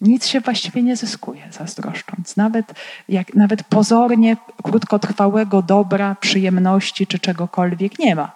[0.00, 2.36] Nic się właściwie nie zyskuje zazdroszcząc.
[2.36, 2.74] Nawet,
[3.08, 8.32] jak, nawet pozornie krótkotrwałego dobra, przyjemności czy czegokolwiek nie ma.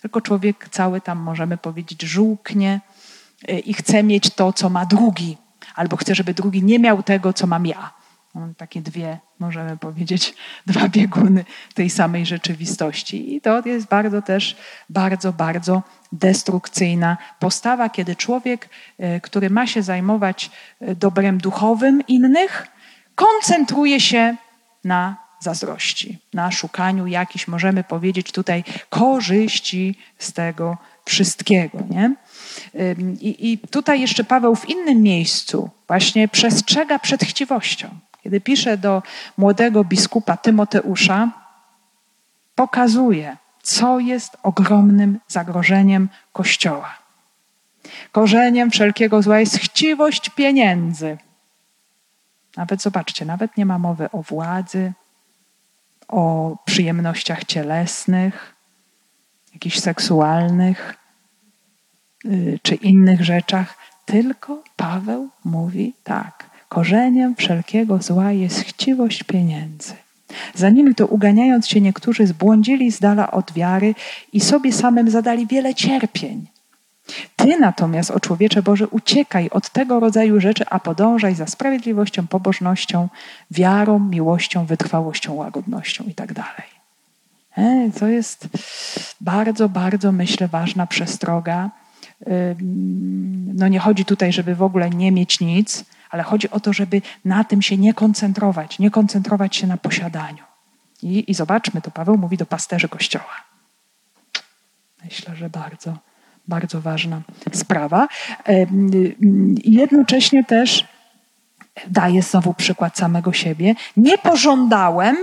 [0.00, 2.80] Tylko człowiek cały tam, możemy powiedzieć, żółknie,
[3.50, 5.36] y, i chcę mieć to, co ma drugi,
[5.74, 7.99] albo chcę, żeby drugi nie miał tego, co mam ja.
[8.56, 10.34] Takie dwie, możemy powiedzieć,
[10.66, 13.34] dwa bieguny tej samej rzeczywistości.
[13.34, 14.56] I to jest bardzo też,
[14.88, 18.68] bardzo, bardzo destrukcyjna postawa, kiedy człowiek,
[19.00, 20.50] y, który ma się zajmować
[20.82, 22.66] y, dobrem duchowym innych,
[23.14, 24.36] koncentruje się
[24.84, 31.78] na zazdrości, na szukaniu jakichś, możemy powiedzieć tutaj, korzyści z tego wszystkiego.
[31.90, 32.14] Nie?
[33.20, 37.88] I, I tutaj jeszcze Paweł w innym miejscu właśnie przestrzega przed chciwością.
[38.22, 39.02] Kiedy pisze do
[39.36, 41.30] młodego biskupa Tymoteusza,
[42.54, 46.98] pokazuje, co jest ogromnym zagrożeniem Kościoła.
[48.12, 51.18] Korzeniem wszelkiego zła jest chciwość pieniędzy.
[52.56, 54.92] Nawet zobaczcie, nawet nie ma mowy o władzy,
[56.08, 58.54] o przyjemnościach cielesnych,
[59.52, 60.96] jakichś seksualnych
[62.24, 69.94] y, czy innych rzeczach, tylko Paweł mówi tak: korzeniem wszelkiego zła jest chciwość pieniędzy.
[70.54, 73.94] Za nimi to uganiając się niektórzy zbłądzili z dala od wiary
[74.32, 76.46] i sobie samym zadali wiele cierpień.
[77.36, 83.08] Ty natomiast, o człowiecze Boże, uciekaj od tego rodzaju rzeczy, a podążaj za sprawiedliwością, pobożnością,
[83.50, 86.34] wiarą, miłością, wytrwałością, łagodnością itd.
[86.34, 86.64] Tak
[87.56, 88.48] e, to jest
[89.20, 91.70] bardzo, bardzo, myślę, ważna przestroga.
[93.54, 97.02] No nie chodzi tutaj, żeby w ogóle nie mieć nic, ale chodzi o to, żeby
[97.24, 100.44] na tym się nie koncentrować, nie koncentrować się na posiadaniu.
[101.02, 103.44] I, i zobaczmy, to Paweł mówi do pasterzy Kościoła.
[105.04, 105.98] Myślę, że bardzo,
[106.48, 107.20] bardzo ważna
[107.52, 108.08] sprawa.
[109.64, 110.88] Jednocześnie też
[111.86, 113.74] daje znowu przykład samego siebie.
[113.96, 115.16] Nie pożądałem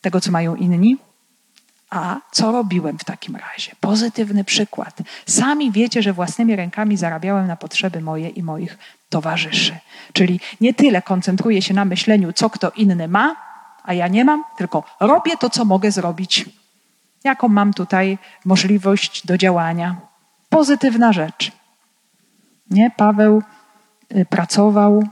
[0.00, 0.96] tego, co mają inni,
[1.90, 3.72] a co robiłem w takim razie?
[3.80, 4.98] Pozytywny przykład.
[5.26, 8.78] Sami wiecie, że własnymi rękami zarabiałem na potrzeby moje i moich
[9.08, 9.78] towarzyszy.
[10.12, 13.36] Czyli nie tyle koncentruję się na myśleniu, co kto inny ma,
[13.84, 16.44] a ja nie mam, tylko robię to, co mogę zrobić.
[17.24, 19.96] Jaką mam tutaj możliwość do działania?
[20.48, 21.52] Pozytywna rzecz.
[22.70, 22.90] Nie?
[22.90, 23.42] Paweł
[24.16, 25.02] y, pracował,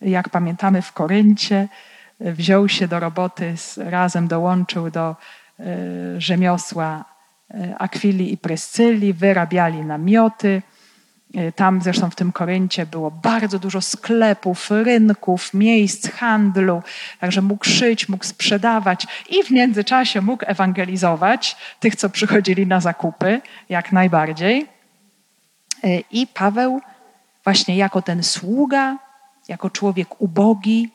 [0.00, 1.68] jak pamiętamy w Koryncie,
[2.20, 5.16] y, wziął się do roboty, razem dołączył do
[6.18, 7.04] rzemiosła
[7.78, 10.62] Akwili i Pryscyli, wyrabiali namioty,
[11.34, 16.82] E, tam zresztą w tym Koryncie było bardzo dużo sklepów, rynków, miejsc handlu,
[17.20, 23.40] także mógł szyć, mógł sprzedawać i w międzyczasie mógł ewangelizować tych, co przychodzili na zakupy,
[23.68, 24.66] jak najbardziej.
[25.84, 26.80] E, I Paweł
[27.44, 28.98] właśnie jako ten sługa,
[29.48, 30.88] jako człowiek ubogi,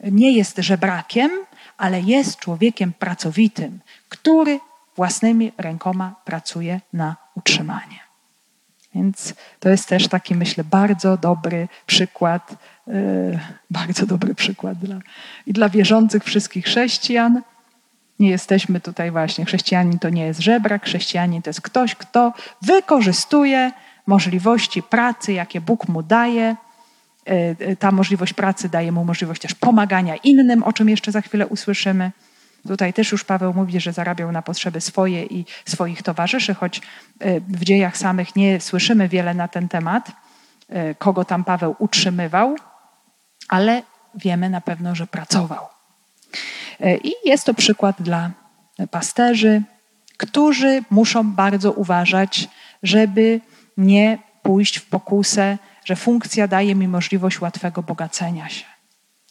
[0.00, 1.30] nie jest żebrakiem,
[1.78, 4.60] ale jest człowiekiem pracowitym, który
[4.96, 8.04] własnymi rękoma pracuje na utrzymanie.
[8.94, 12.56] Więc to jest też taki, myślę, bardzo dobry przykład,
[12.86, 13.38] yy,
[13.70, 14.96] bardzo dobry przykład dla,
[15.46, 17.42] i dla wierzących wszystkich chrześcijan.
[18.18, 23.72] Nie jesteśmy tutaj właśnie, chrześcijanin to nie jest żebrak, chrześcijanin to jest ktoś, kto wykorzystuje
[24.06, 26.56] możliwości pracy, jakie Bóg mu daje.
[27.58, 31.46] Yy, ta możliwość pracy daje mu możliwość też pomagania innym, o czym jeszcze za chwilę
[31.46, 32.12] usłyszymy.
[32.68, 36.80] Tutaj też już Paweł mówi, że zarabiał na potrzeby swoje i swoich towarzyszy, choć
[37.20, 40.12] e, w dziejach samych nie słyszymy wiele na ten temat,
[40.68, 42.56] e, kogo tam Paweł utrzymywał,
[43.48, 43.82] ale
[44.14, 45.66] wiemy na pewno, że pracował.
[46.80, 48.30] E, I jest to przykład dla
[48.90, 49.62] pasterzy,
[50.16, 52.48] którzy muszą bardzo uważać,
[52.82, 53.40] żeby
[53.76, 58.64] nie pójść w pokusę, że funkcja daje mi możliwość łatwego bogacenia się.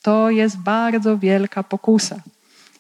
[0.02, 2.16] To jest bardzo wielka pokusa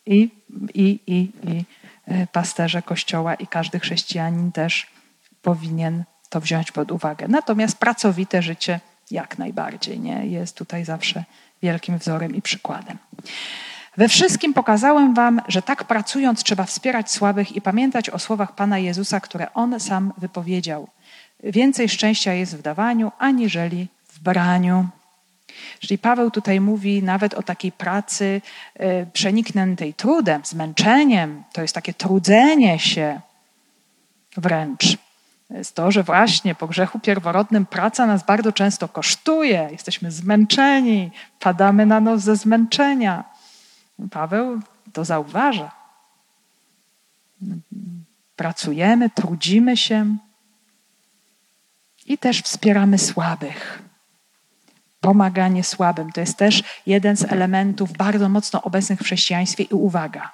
[0.05, 0.29] i,
[0.73, 1.65] i, i, i
[2.07, 4.87] e, pasterze Kościoła i każdy chrześcijanin też
[5.41, 7.27] powinien to wziąć pod uwagę.
[7.27, 8.79] Natomiast pracowite życie
[9.11, 11.23] jak najbardziej nie jest tutaj zawsze
[11.61, 12.97] wielkim wzorem i przykładem.
[13.97, 18.79] We wszystkim pokazałem Wam, że tak pracując trzeba wspierać słabych i pamiętać o słowach Pana
[18.79, 20.87] Jezusa, które On sam wypowiedział.
[21.43, 24.87] Więcej szczęścia jest w dawaniu, aniżeli w braniu.
[25.79, 28.41] Czyli Paweł tutaj mówi nawet o takiej pracy
[28.75, 31.43] e, przenikniętej trudem, zmęczeniem.
[31.53, 33.21] To jest takie trudzenie się
[34.37, 34.97] wręcz.
[35.49, 39.67] Jest to, że właśnie po grzechu pierworodnym praca nas bardzo często kosztuje.
[39.71, 43.23] Jesteśmy zmęczeni, padamy na nos ze zmęczenia.
[44.11, 44.59] Paweł
[44.93, 45.71] to zauważa.
[48.35, 50.17] Pracujemy, trudzimy się
[52.05, 53.83] i też wspieramy słabych
[55.03, 56.11] pomaganie słabym.
[56.11, 60.31] To jest też jeden z elementów bardzo mocno obecnych w chrześcijaństwie i uwaga.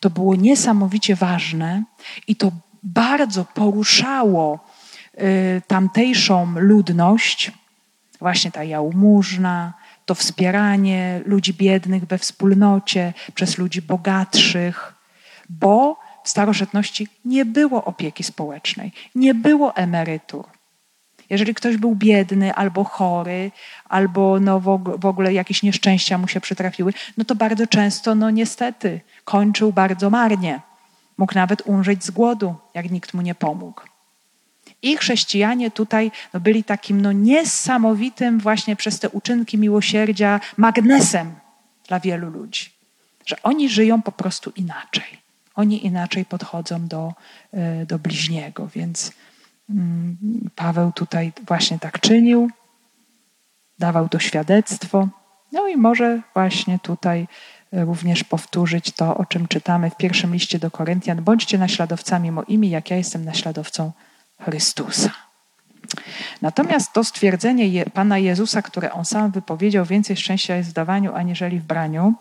[0.00, 1.82] To było niesamowicie ważne
[2.28, 2.52] i to
[2.82, 4.58] bardzo poruszało
[5.14, 7.52] y, tamtejszą ludność,
[8.20, 9.72] właśnie ta jałmużna,
[10.04, 14.94] to wspieranie ludzi biednych we wspólnocie przez ludzi bogatszych,
[15.48, 20.55] bo w starożytności nie było opieki społecznej, nie było emerytur.
[21.30, 23.50] Jeżeli ktoś był biedny albo chory,
[23.88, 24.60] albo no
[24.98, 30.10] w ogóle jakieś nieszczęścia mu się przytrafiły, no to bardzo często, no niestety, kończył bardzo
[30.10, 30.60] marnie.
[31.18, 33.82] Mógł nawet umrzeć z głodu, jak nikt mu nie pomógł.
[34.82, 41.34] I chrześcijanie tutaj no, byli takim no, niesamowitym właśnie przez te uczynki miłosierdzia magnesem
[41.88, 42.70] dla wielu ludzi.
[43.26, 45.26] Że oni żyją po prostu inaczej.
[45.54, 47.14] Oni inaczej podchodzą do,
[47.52, 49.12] e, do bliźniego, więc
[50.54, 52.50] Paweł tutaj właśnie tak czynił,
[53.78, 55.08] dawał to świadectwo.
[55.52, 57.28] No i może właśnie tutaj
[57.72, 61.22] również powtórzyć to, o czym czytamy w pierwszym liście do Koryntian.
[61.22, 63.92] Bądźcie naśladowcami moimi, jak ja jestem naśladowcą
[64.40, 65.10] Chrystusa.
[66.42, 71.60] Natomiast to stwierdzenie Pana Jezusa, które On sam wypowiedział, więcej szczęścia jest w dawaniu aniżeli
[71.60, 72.14] w braniu,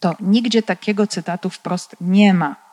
[0.00, 2.69] to nigdzie takiego cytatu wprost nie ma.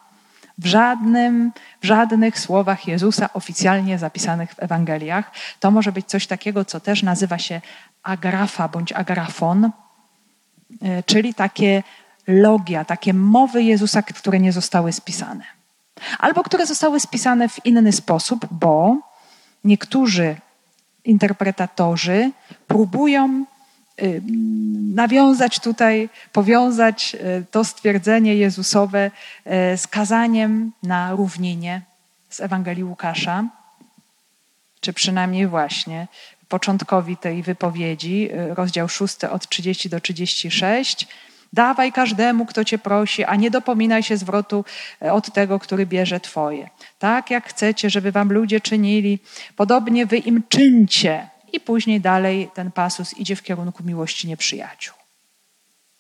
[0.58, 1.52] W, żadnym,
[1.82, 5.32] w żadnych słowach Jezusa oficjalnie zapisanych w Ewangeliach.
[5.60, 7.62] To może być coś takiego, co też nazywa się
[8.04, 9.72] agrafa bądź agrafon,
[10.82, 11.84] e, czyli takie
[12.28, 15.44] logia, takie mowy Jezusa, które nie zostały spisane.
[16.20, 18.98] Albo które zostały spisane w inny sposób, bo
[19.64, 20.36] niektórzy
[21.06, 22.32] interpretatorzy
[22.68, 23.46] próbują
[24.96, 29.12] nawiązać tutaj, powiązać y, to stwierdzenie Jezusowe
[29.74, 31.82] y, z kazaniem na równinie
[32.30, 33.44] z Ewangelii Łukasza,
[34.80, 36.08] czy przynajmniej właśnie
[36.50, 41.08] początkowi tej wypowiedzi, rozdział 6 od 30 do 36
[41.54, 44.66] Dawaj każdemu, kto cię prosi, a nie dopominaj się zwrotu
[45.00, 46.70] od tego, który bierze twoje.
[47.00, 49.20] Tak jak chcecie, żeby wam ludzie czynili,
[49.56, 51.28] podobnie wy im czyńcie.
[51.54, 54.96] I później dalej ten pasus idzie w kierunku miłości nieprzyjaciół.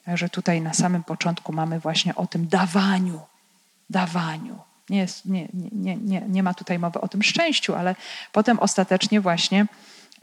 [0.06, 3.20] Także tutaj na samym początku mamy właśnie o tym dawaniu.
[3.90, 4.60] Dawaniu.
[4.90, 7.96] Nie, jest, nie, nie, nie, nie ma tutaj mowy o tym szczęściu, ale
[8.32, 9.66] potem ostatecznie właśnie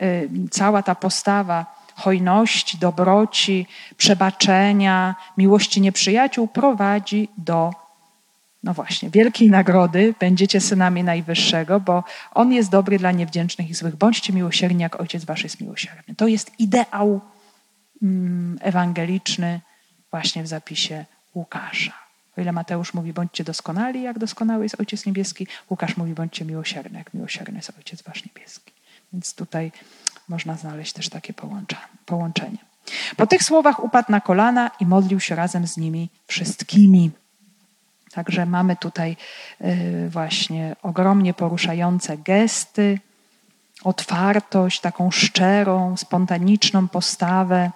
[0.02, 3.66] y, cała ta postawa hojności, dobroci,
[3.96, 7.72] przebaczenia, miłości nieprzyjaciół prowadzi do,
[8.64, 10.14] no właśnie, wielkiej nagrody.
[10.20, 12.04] Będziecie synami Najwyższego, bo
[12.34, 13.96] On jest dobry dla niewdzięcznych i złych.
[13.96, 16.14] Bądźcie miłosierni, jak Ojciec Wasz jest miłosierny.
[16.16, 17.20] To jest ideał
[18.02, 19.60] mm, ewangeliczny
[20.10, 21.04] właśnie w zapisie
[21.34, 21.92] Łukasza.
[22.38, 26.98] O ile Mateusz mówi, bądźcie doskonali, jak doskonały jest Ojciec Niebieski, Łukasz mówi, bądźcie miłosierni,
[26.98, 28.72] jak miłosierny jest Ojciec Wasz Niebieski.
[29.12, 29.72] Więc tutaj
[30.28, 31.34] można znaleźć też takie
[32.06, 32.58] połączenie.
[33.16, 37.10] Po tych słowach upadł na kolana i modlił się razem z nimi wszystkimi.
[38.14, 39.16] Także mamy tutaj
[39.60, 42.98] y, właśnie ogromnie poruszające gesty,
[43.84, 47.70] otwartość, taką szczerą, spontaniczną postawę,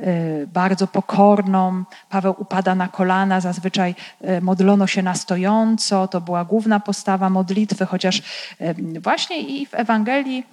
[0.00, 1.84] y, bardzo pokorną.
[2.08, 3.94] Paweł upada na kolana, zazwyczaj
[4.24, 8.22] y, modlono się na stojąco, to była główna postawa modlitwy, chociaż
[9.00, 10.46] właśnie i w Ewangelii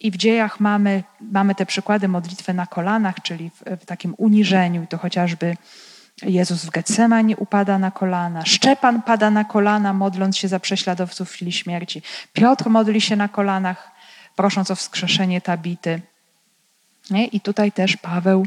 [0.00, 4.82] i w dziejach mamy, mamy te przykłady modlitwy na kolanach, czyli w, w takim uniżeniu,
[4.82, 5.56] i to chociażby
[6.24, 11.32] Jezus w Getsemani upada na kolana, Szczepan pada na kolana, modląc się za prześladowców w
[11.32, 12.02] chwili śmierci.
[12.32, 13.90] Piotr modli się na kolanach,
[14.36, 16.00] prosząc o wskrzeszenie Tabity.
[17.32, 18.46] I tutaj też Paweł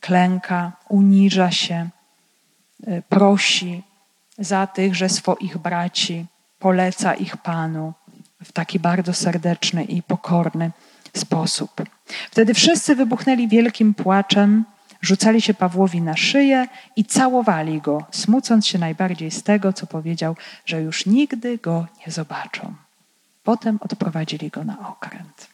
[0.00, 1.88] klęka, uniża się,
[2.88, 3.82] y, prosi
[4.38, 6.26] za tych, że swoich braci,
[6.58, 7.92] poleca ich Panu
[8.44, 10.70] w taki bardzo serdeczny i pokorny
[11.16, 11.82] sposób.
[12.30, 14.64] Wtedy wszyscy wybuchnęli wielkim płaczem,
[15.02, 20.36] rzucali się Pawłowi na szyję i całowali go, smucąc się najbardziej z tego, co powiedział,
[20.66, 22.74] że już nigdy go nie zobaczą.
[23.44, 25.48] Potem odprowadzili go na okręt.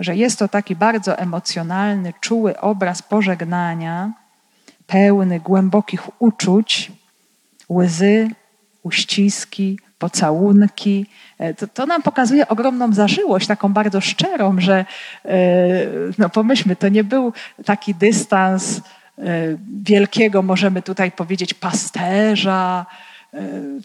[0.00, 4.12] Że jest to taki bardzo emocjonalny, czuły obraz pożegnania,
[4.86, 6.92] pełny głębokich uczuć,
[7.68, 8.30] łzy,
[8.86, 11.06] uściski, pocałunki.
[11.38, 14.84] E, to, to, nam pokazuje ogromną zażyłość, taką bardzo szczerą, że
[15.24, 15.38] e,
[16.18, 17.32] no pomyślmy, to nie był
[17.64, 19.22] taki dystans e,
[19.82, 22.86] wielkiego, możemy tutaj powiedzieć, pasterza,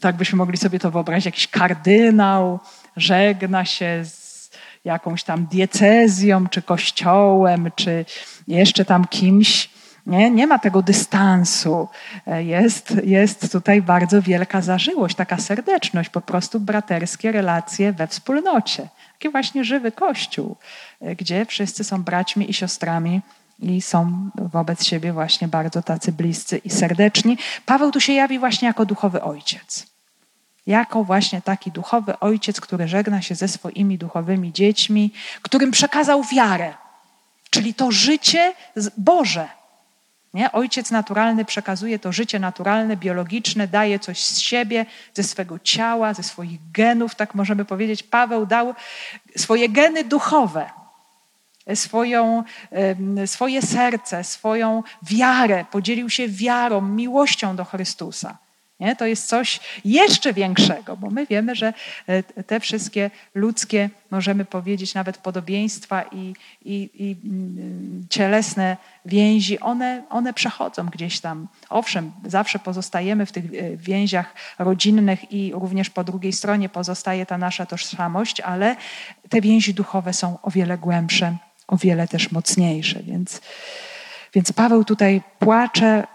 [0.02, 2.60] tak byśmy mogli sobie to wyobrazić, jakiś kardynał
[2.98, 4.52] żegna się z
[4.86, 8.06] jakąś tam diecezją, czy kościołem, czy
[8.48, 9.70] jeszcze tam kimś.
[10.06, 11.88] Nie, nie ma tego dystansu.
[12.28, 18.88] E, jest, jest tutaj bardzo wielka zażyłość, taka serdeczność, po prostu braterskie relacje we wspólnocie.
[19.14, 20.56] Taki właśnie żywy kościół,
[21.02, 23.22] e, gdzie wszyscy są braćmi i siostrami
[23.60, 27.38] i są wobec siebie właśnie bardzo tacy bliscy i serdeczni.
[27.66, 29.88] Paweł tu się jawi właśnie jako duchowy ojciec.
[30.68, 36.74] Jako właśnie taki duchowy ojciec, który żegna się ze swoimi duchowymi dziećmi, którym przekazał wiarę,
[37.50, 38.54] czyli to życie
[38.98, 39.61] Boże.
[40.34, 40.52] Nie?
[40.52, 46.24] Ojciec naturalny przekazuje to życie naturalne, biologiczne, daje coś z siebie, ze swego ciała, ze
[46.24, 48.04] swoich genów, tak możemy powiedzieć.
[48.04, 48.76] Paweł dał
[49.38, 50.70] swoje geny duchowe,
[51.76, 52.44] swoją,
[53.26, 58.38] swoje serce, swoją wiarę, podzielił się wiarą, miłością do Chrystusa.
[58.82, 58.96] Nie?
[58.96, 61.74] To jest coś jeszcze większego, bo my wiemy, że
[62.08, 66.34] e, te wszystkie ludzkie, możemy powiedzieć, nawet podobieństwa i,
[66.66, 71.48] i, i mm, cielesne więzi, one, one przechodzą gdzieś tam.
[71.70, 77.38] Owszem, zawsze pozostajemy w tych e, więziach rodzinnych i również po drugiej stronie pozostaje ta
[77.38, 78.76] nasza tożsamość, ale
[79.30, 83.04] te więzi duchowe są o wiele głębsze, o wiele też mocniejsze.
[83.04, 83.42] Więc,
[84.34, 86.08] więc Paweł tutaj płacze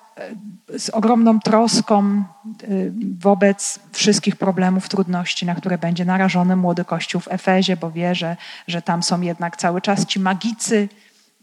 [0.79, 2.25] z ogromną troską
[2.63, 8.15] y, wobec wszystkich problemów, trudności, na które będzie narażony młody Kościół w Efezie, bo wie,
[8.15, 8.37] że,
[8.69, 10.89] że tam są jednak cały czas ci magicy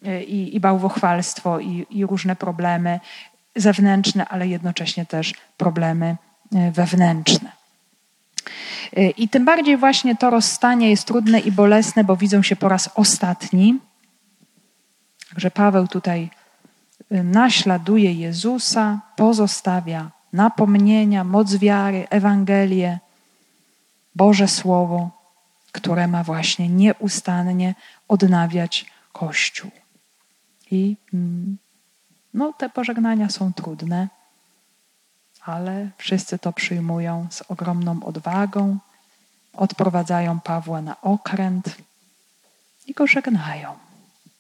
[0.08, 3.00] y, i, i bałwochwalstwo i, i różne problemy
[3.56, 6.16] zewnętrzne, ale jednocześnie też problemy
[6.56, 7.52] y, wewnętrzne.
[9.18, 12.90] I tym bardziej właśnie to rozstanie jest trudne i bolesne, bo widzą się po raz
[12.96, 13.80] ostatni.
[15.30, 16.30] Także Paweł tutaj
[17.22, 23.00] naśladuje Jezusa, pozostawia napomnienia, moc wiary, Ewangelię,
[24.16, 25.10] Boże Słowo,
[25.72, 27.76] które ma właśnie nieustannie
[28.08, 29.72] odnawiać Kościół.
[30.72, 31.58] I mm,
[32.34, 34.08] no, te pożegnania są trudne,
[35.42, 38.78] ale wszyscy to przyjmują z ogromną odwagą,
[39.54, 41.78] odprowadzają Pawła na okręt
[42.88, 43.76] i go żegnają.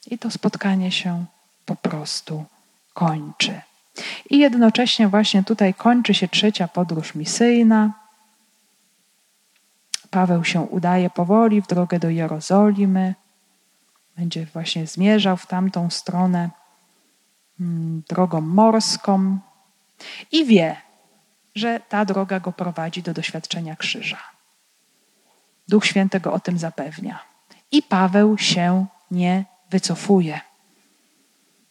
[0.07, 1.25] I to spotkanie się
[1.65, 2.45] po prostu
[2.93, 3.61] kończy.
[4.29, 7.93] I jednocześnie właśnie tutaj kończy się trzecia podróż misyjna.
[10.09, 13.15] Paweł się udaje powoli w drogę do Jerozolimy.
[14.17, 16.49] Będzie właśnie zmierzał w tamtą stronę
[17.59, 19.37] mm, drogą morską
[20.31, 20.75] i wie,
[21.55, 24.17] że ta droga go prowadzi do doświadczenia krzyża.
[25.67, 27.19] Duch Święty go o tym zapewnia.
[27.71, 30.41] I Paweł się nie wycofuje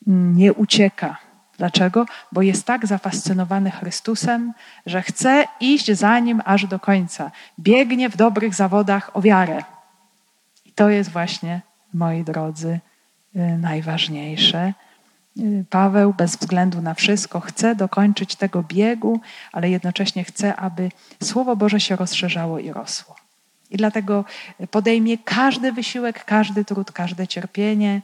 [0.06, 1.16] nie ucieka.
[1.58, 2.06] Dlaczego?
[2.32, 4.52] Bo jest tak zafascynowany Chrystusem,
[4.86, 7.30] że chce iść za nim aż do końca.
[7.60, 9.64] Biegnie w dobrych zawodach o wiarę.
[10.64, 11.60] I to jest właśnie,
[11.94, 12.80] moi drodzy,
[13.36, 14.72] y, najważniejsze.
[15.38, 19.20] Y, Paweł bez względu na wszystko chce dokończyć tego biegu,
[19.52, 20.88] ale jednocześnie chce, aby
[21.22, 23.16] Słowo Boże się rozszerzało i rosło.
[23.70, 24.24] I dlatego
[24.70, 28.00] podejmie każdy wysiłek, każdy trud, każde cierpienie.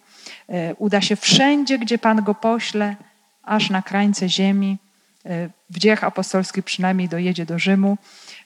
[0.49, 2.97] E, uda się wszędzie, gdzie Pan go pośle,
[3.43, 4.79] aż na krańce ziemi.
[5.27, 7.99] E, w dziejach apostolskich przynajmniej dojedzie do Rzymu.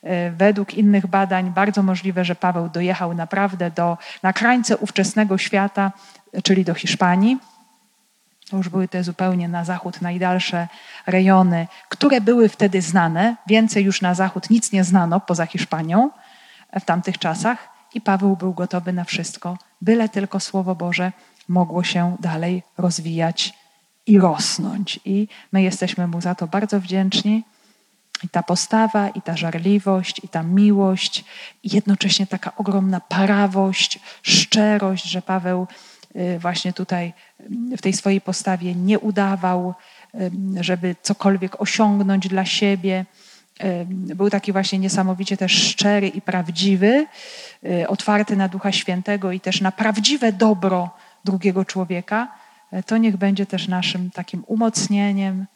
[0.03, 5.93] E, według innych badań bardzo możliwe, że Paweł dojechał naprawdę do, na krańce ówczesnego świata,
[6.43, 7.39] czyli do Hiszpanii.
[8.51, 10.69] To już były te zupełnie na zachód najdalsze
[11.07, 13.37] rejony, które były wtedy znane.
[13.47, 16.11] Więcej już na zachód nic nie znano poza Hiszpanią
[16.81, 21.13] w tamtych czasach i Paweł był gotowy na wszystko, byle tylko Słowo Boże
[21.53, 23.55] mogło się dalej rozwijać
[24.07, 25.01] i rosnąć.
[25.05, 27.45] I my jesteśmy mu za to bardzo wdzięczni.
[28.25, 31.25] I ta postawa, i ta żarliwość, i ta miłość,
[31.63, 35.67] i jednocześnie taka ogromna prawość, szczerość, że Paweł
[36.17, 37.13] y, właśnie tutaj
[37.73, 39.75] y, w tej swojej postawie nie udawał,
[40.15, 40.31] y,
[40.61, 43.05] żeby cokolwiek osiągnąć dla siebie,
[43.91, 47.07] był taki właśnie niesamowicie też szczery i prawdziwy,
[47.89, 50.91] otwarty na Ducha Świętego i też na prawdziwe dobro
[51.25, 52.29] drugiego człowieka,
[52.73, 55.47] e, to niech będzie też naszym takim umocnieniem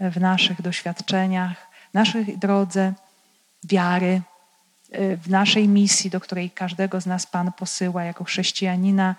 [0.00, 2.92] w naszych doświadczeniach, naszej drodze
[3.64, 4.20] wiary,
[4.92, 9.14] e, w naszej misji, do której każdego z nas Pan posyła jako chrześcijanina,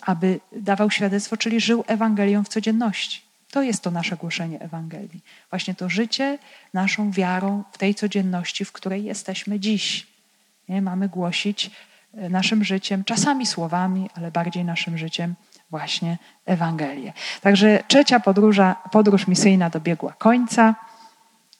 [0.00, 3.22] aby dawał świadectwo, czyli żył Ewangelią w codzienności.
[3.54, 5.20] To jest to nasze głoszenie Ewangelii.
[5.50, 6.38] Właśnie to życie
[6.72, 10.06] naszą wiarą w tej codzienności, w której jesteśmy dziś.
[10.68, 10.82] Nie?
[10.82, 11.70] Mamy głosić e,
[12.30, 15.34] naszym życiem, czasami słowami, ale bardziej naszym życiem
[15.70, 17.12] właśnie Ewangelię.
[17.40, 20.74] Także trzecia podróża, podróż misyjna dobiegła końca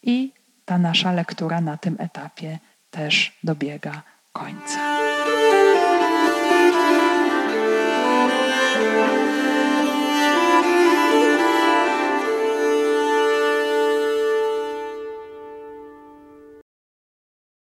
[0.02, 0.32] i
[0.64, 2.59] ta nasza lektura na tym etapie
[2.90, 4.02] też dobiega
[4.32, 5.24] końca.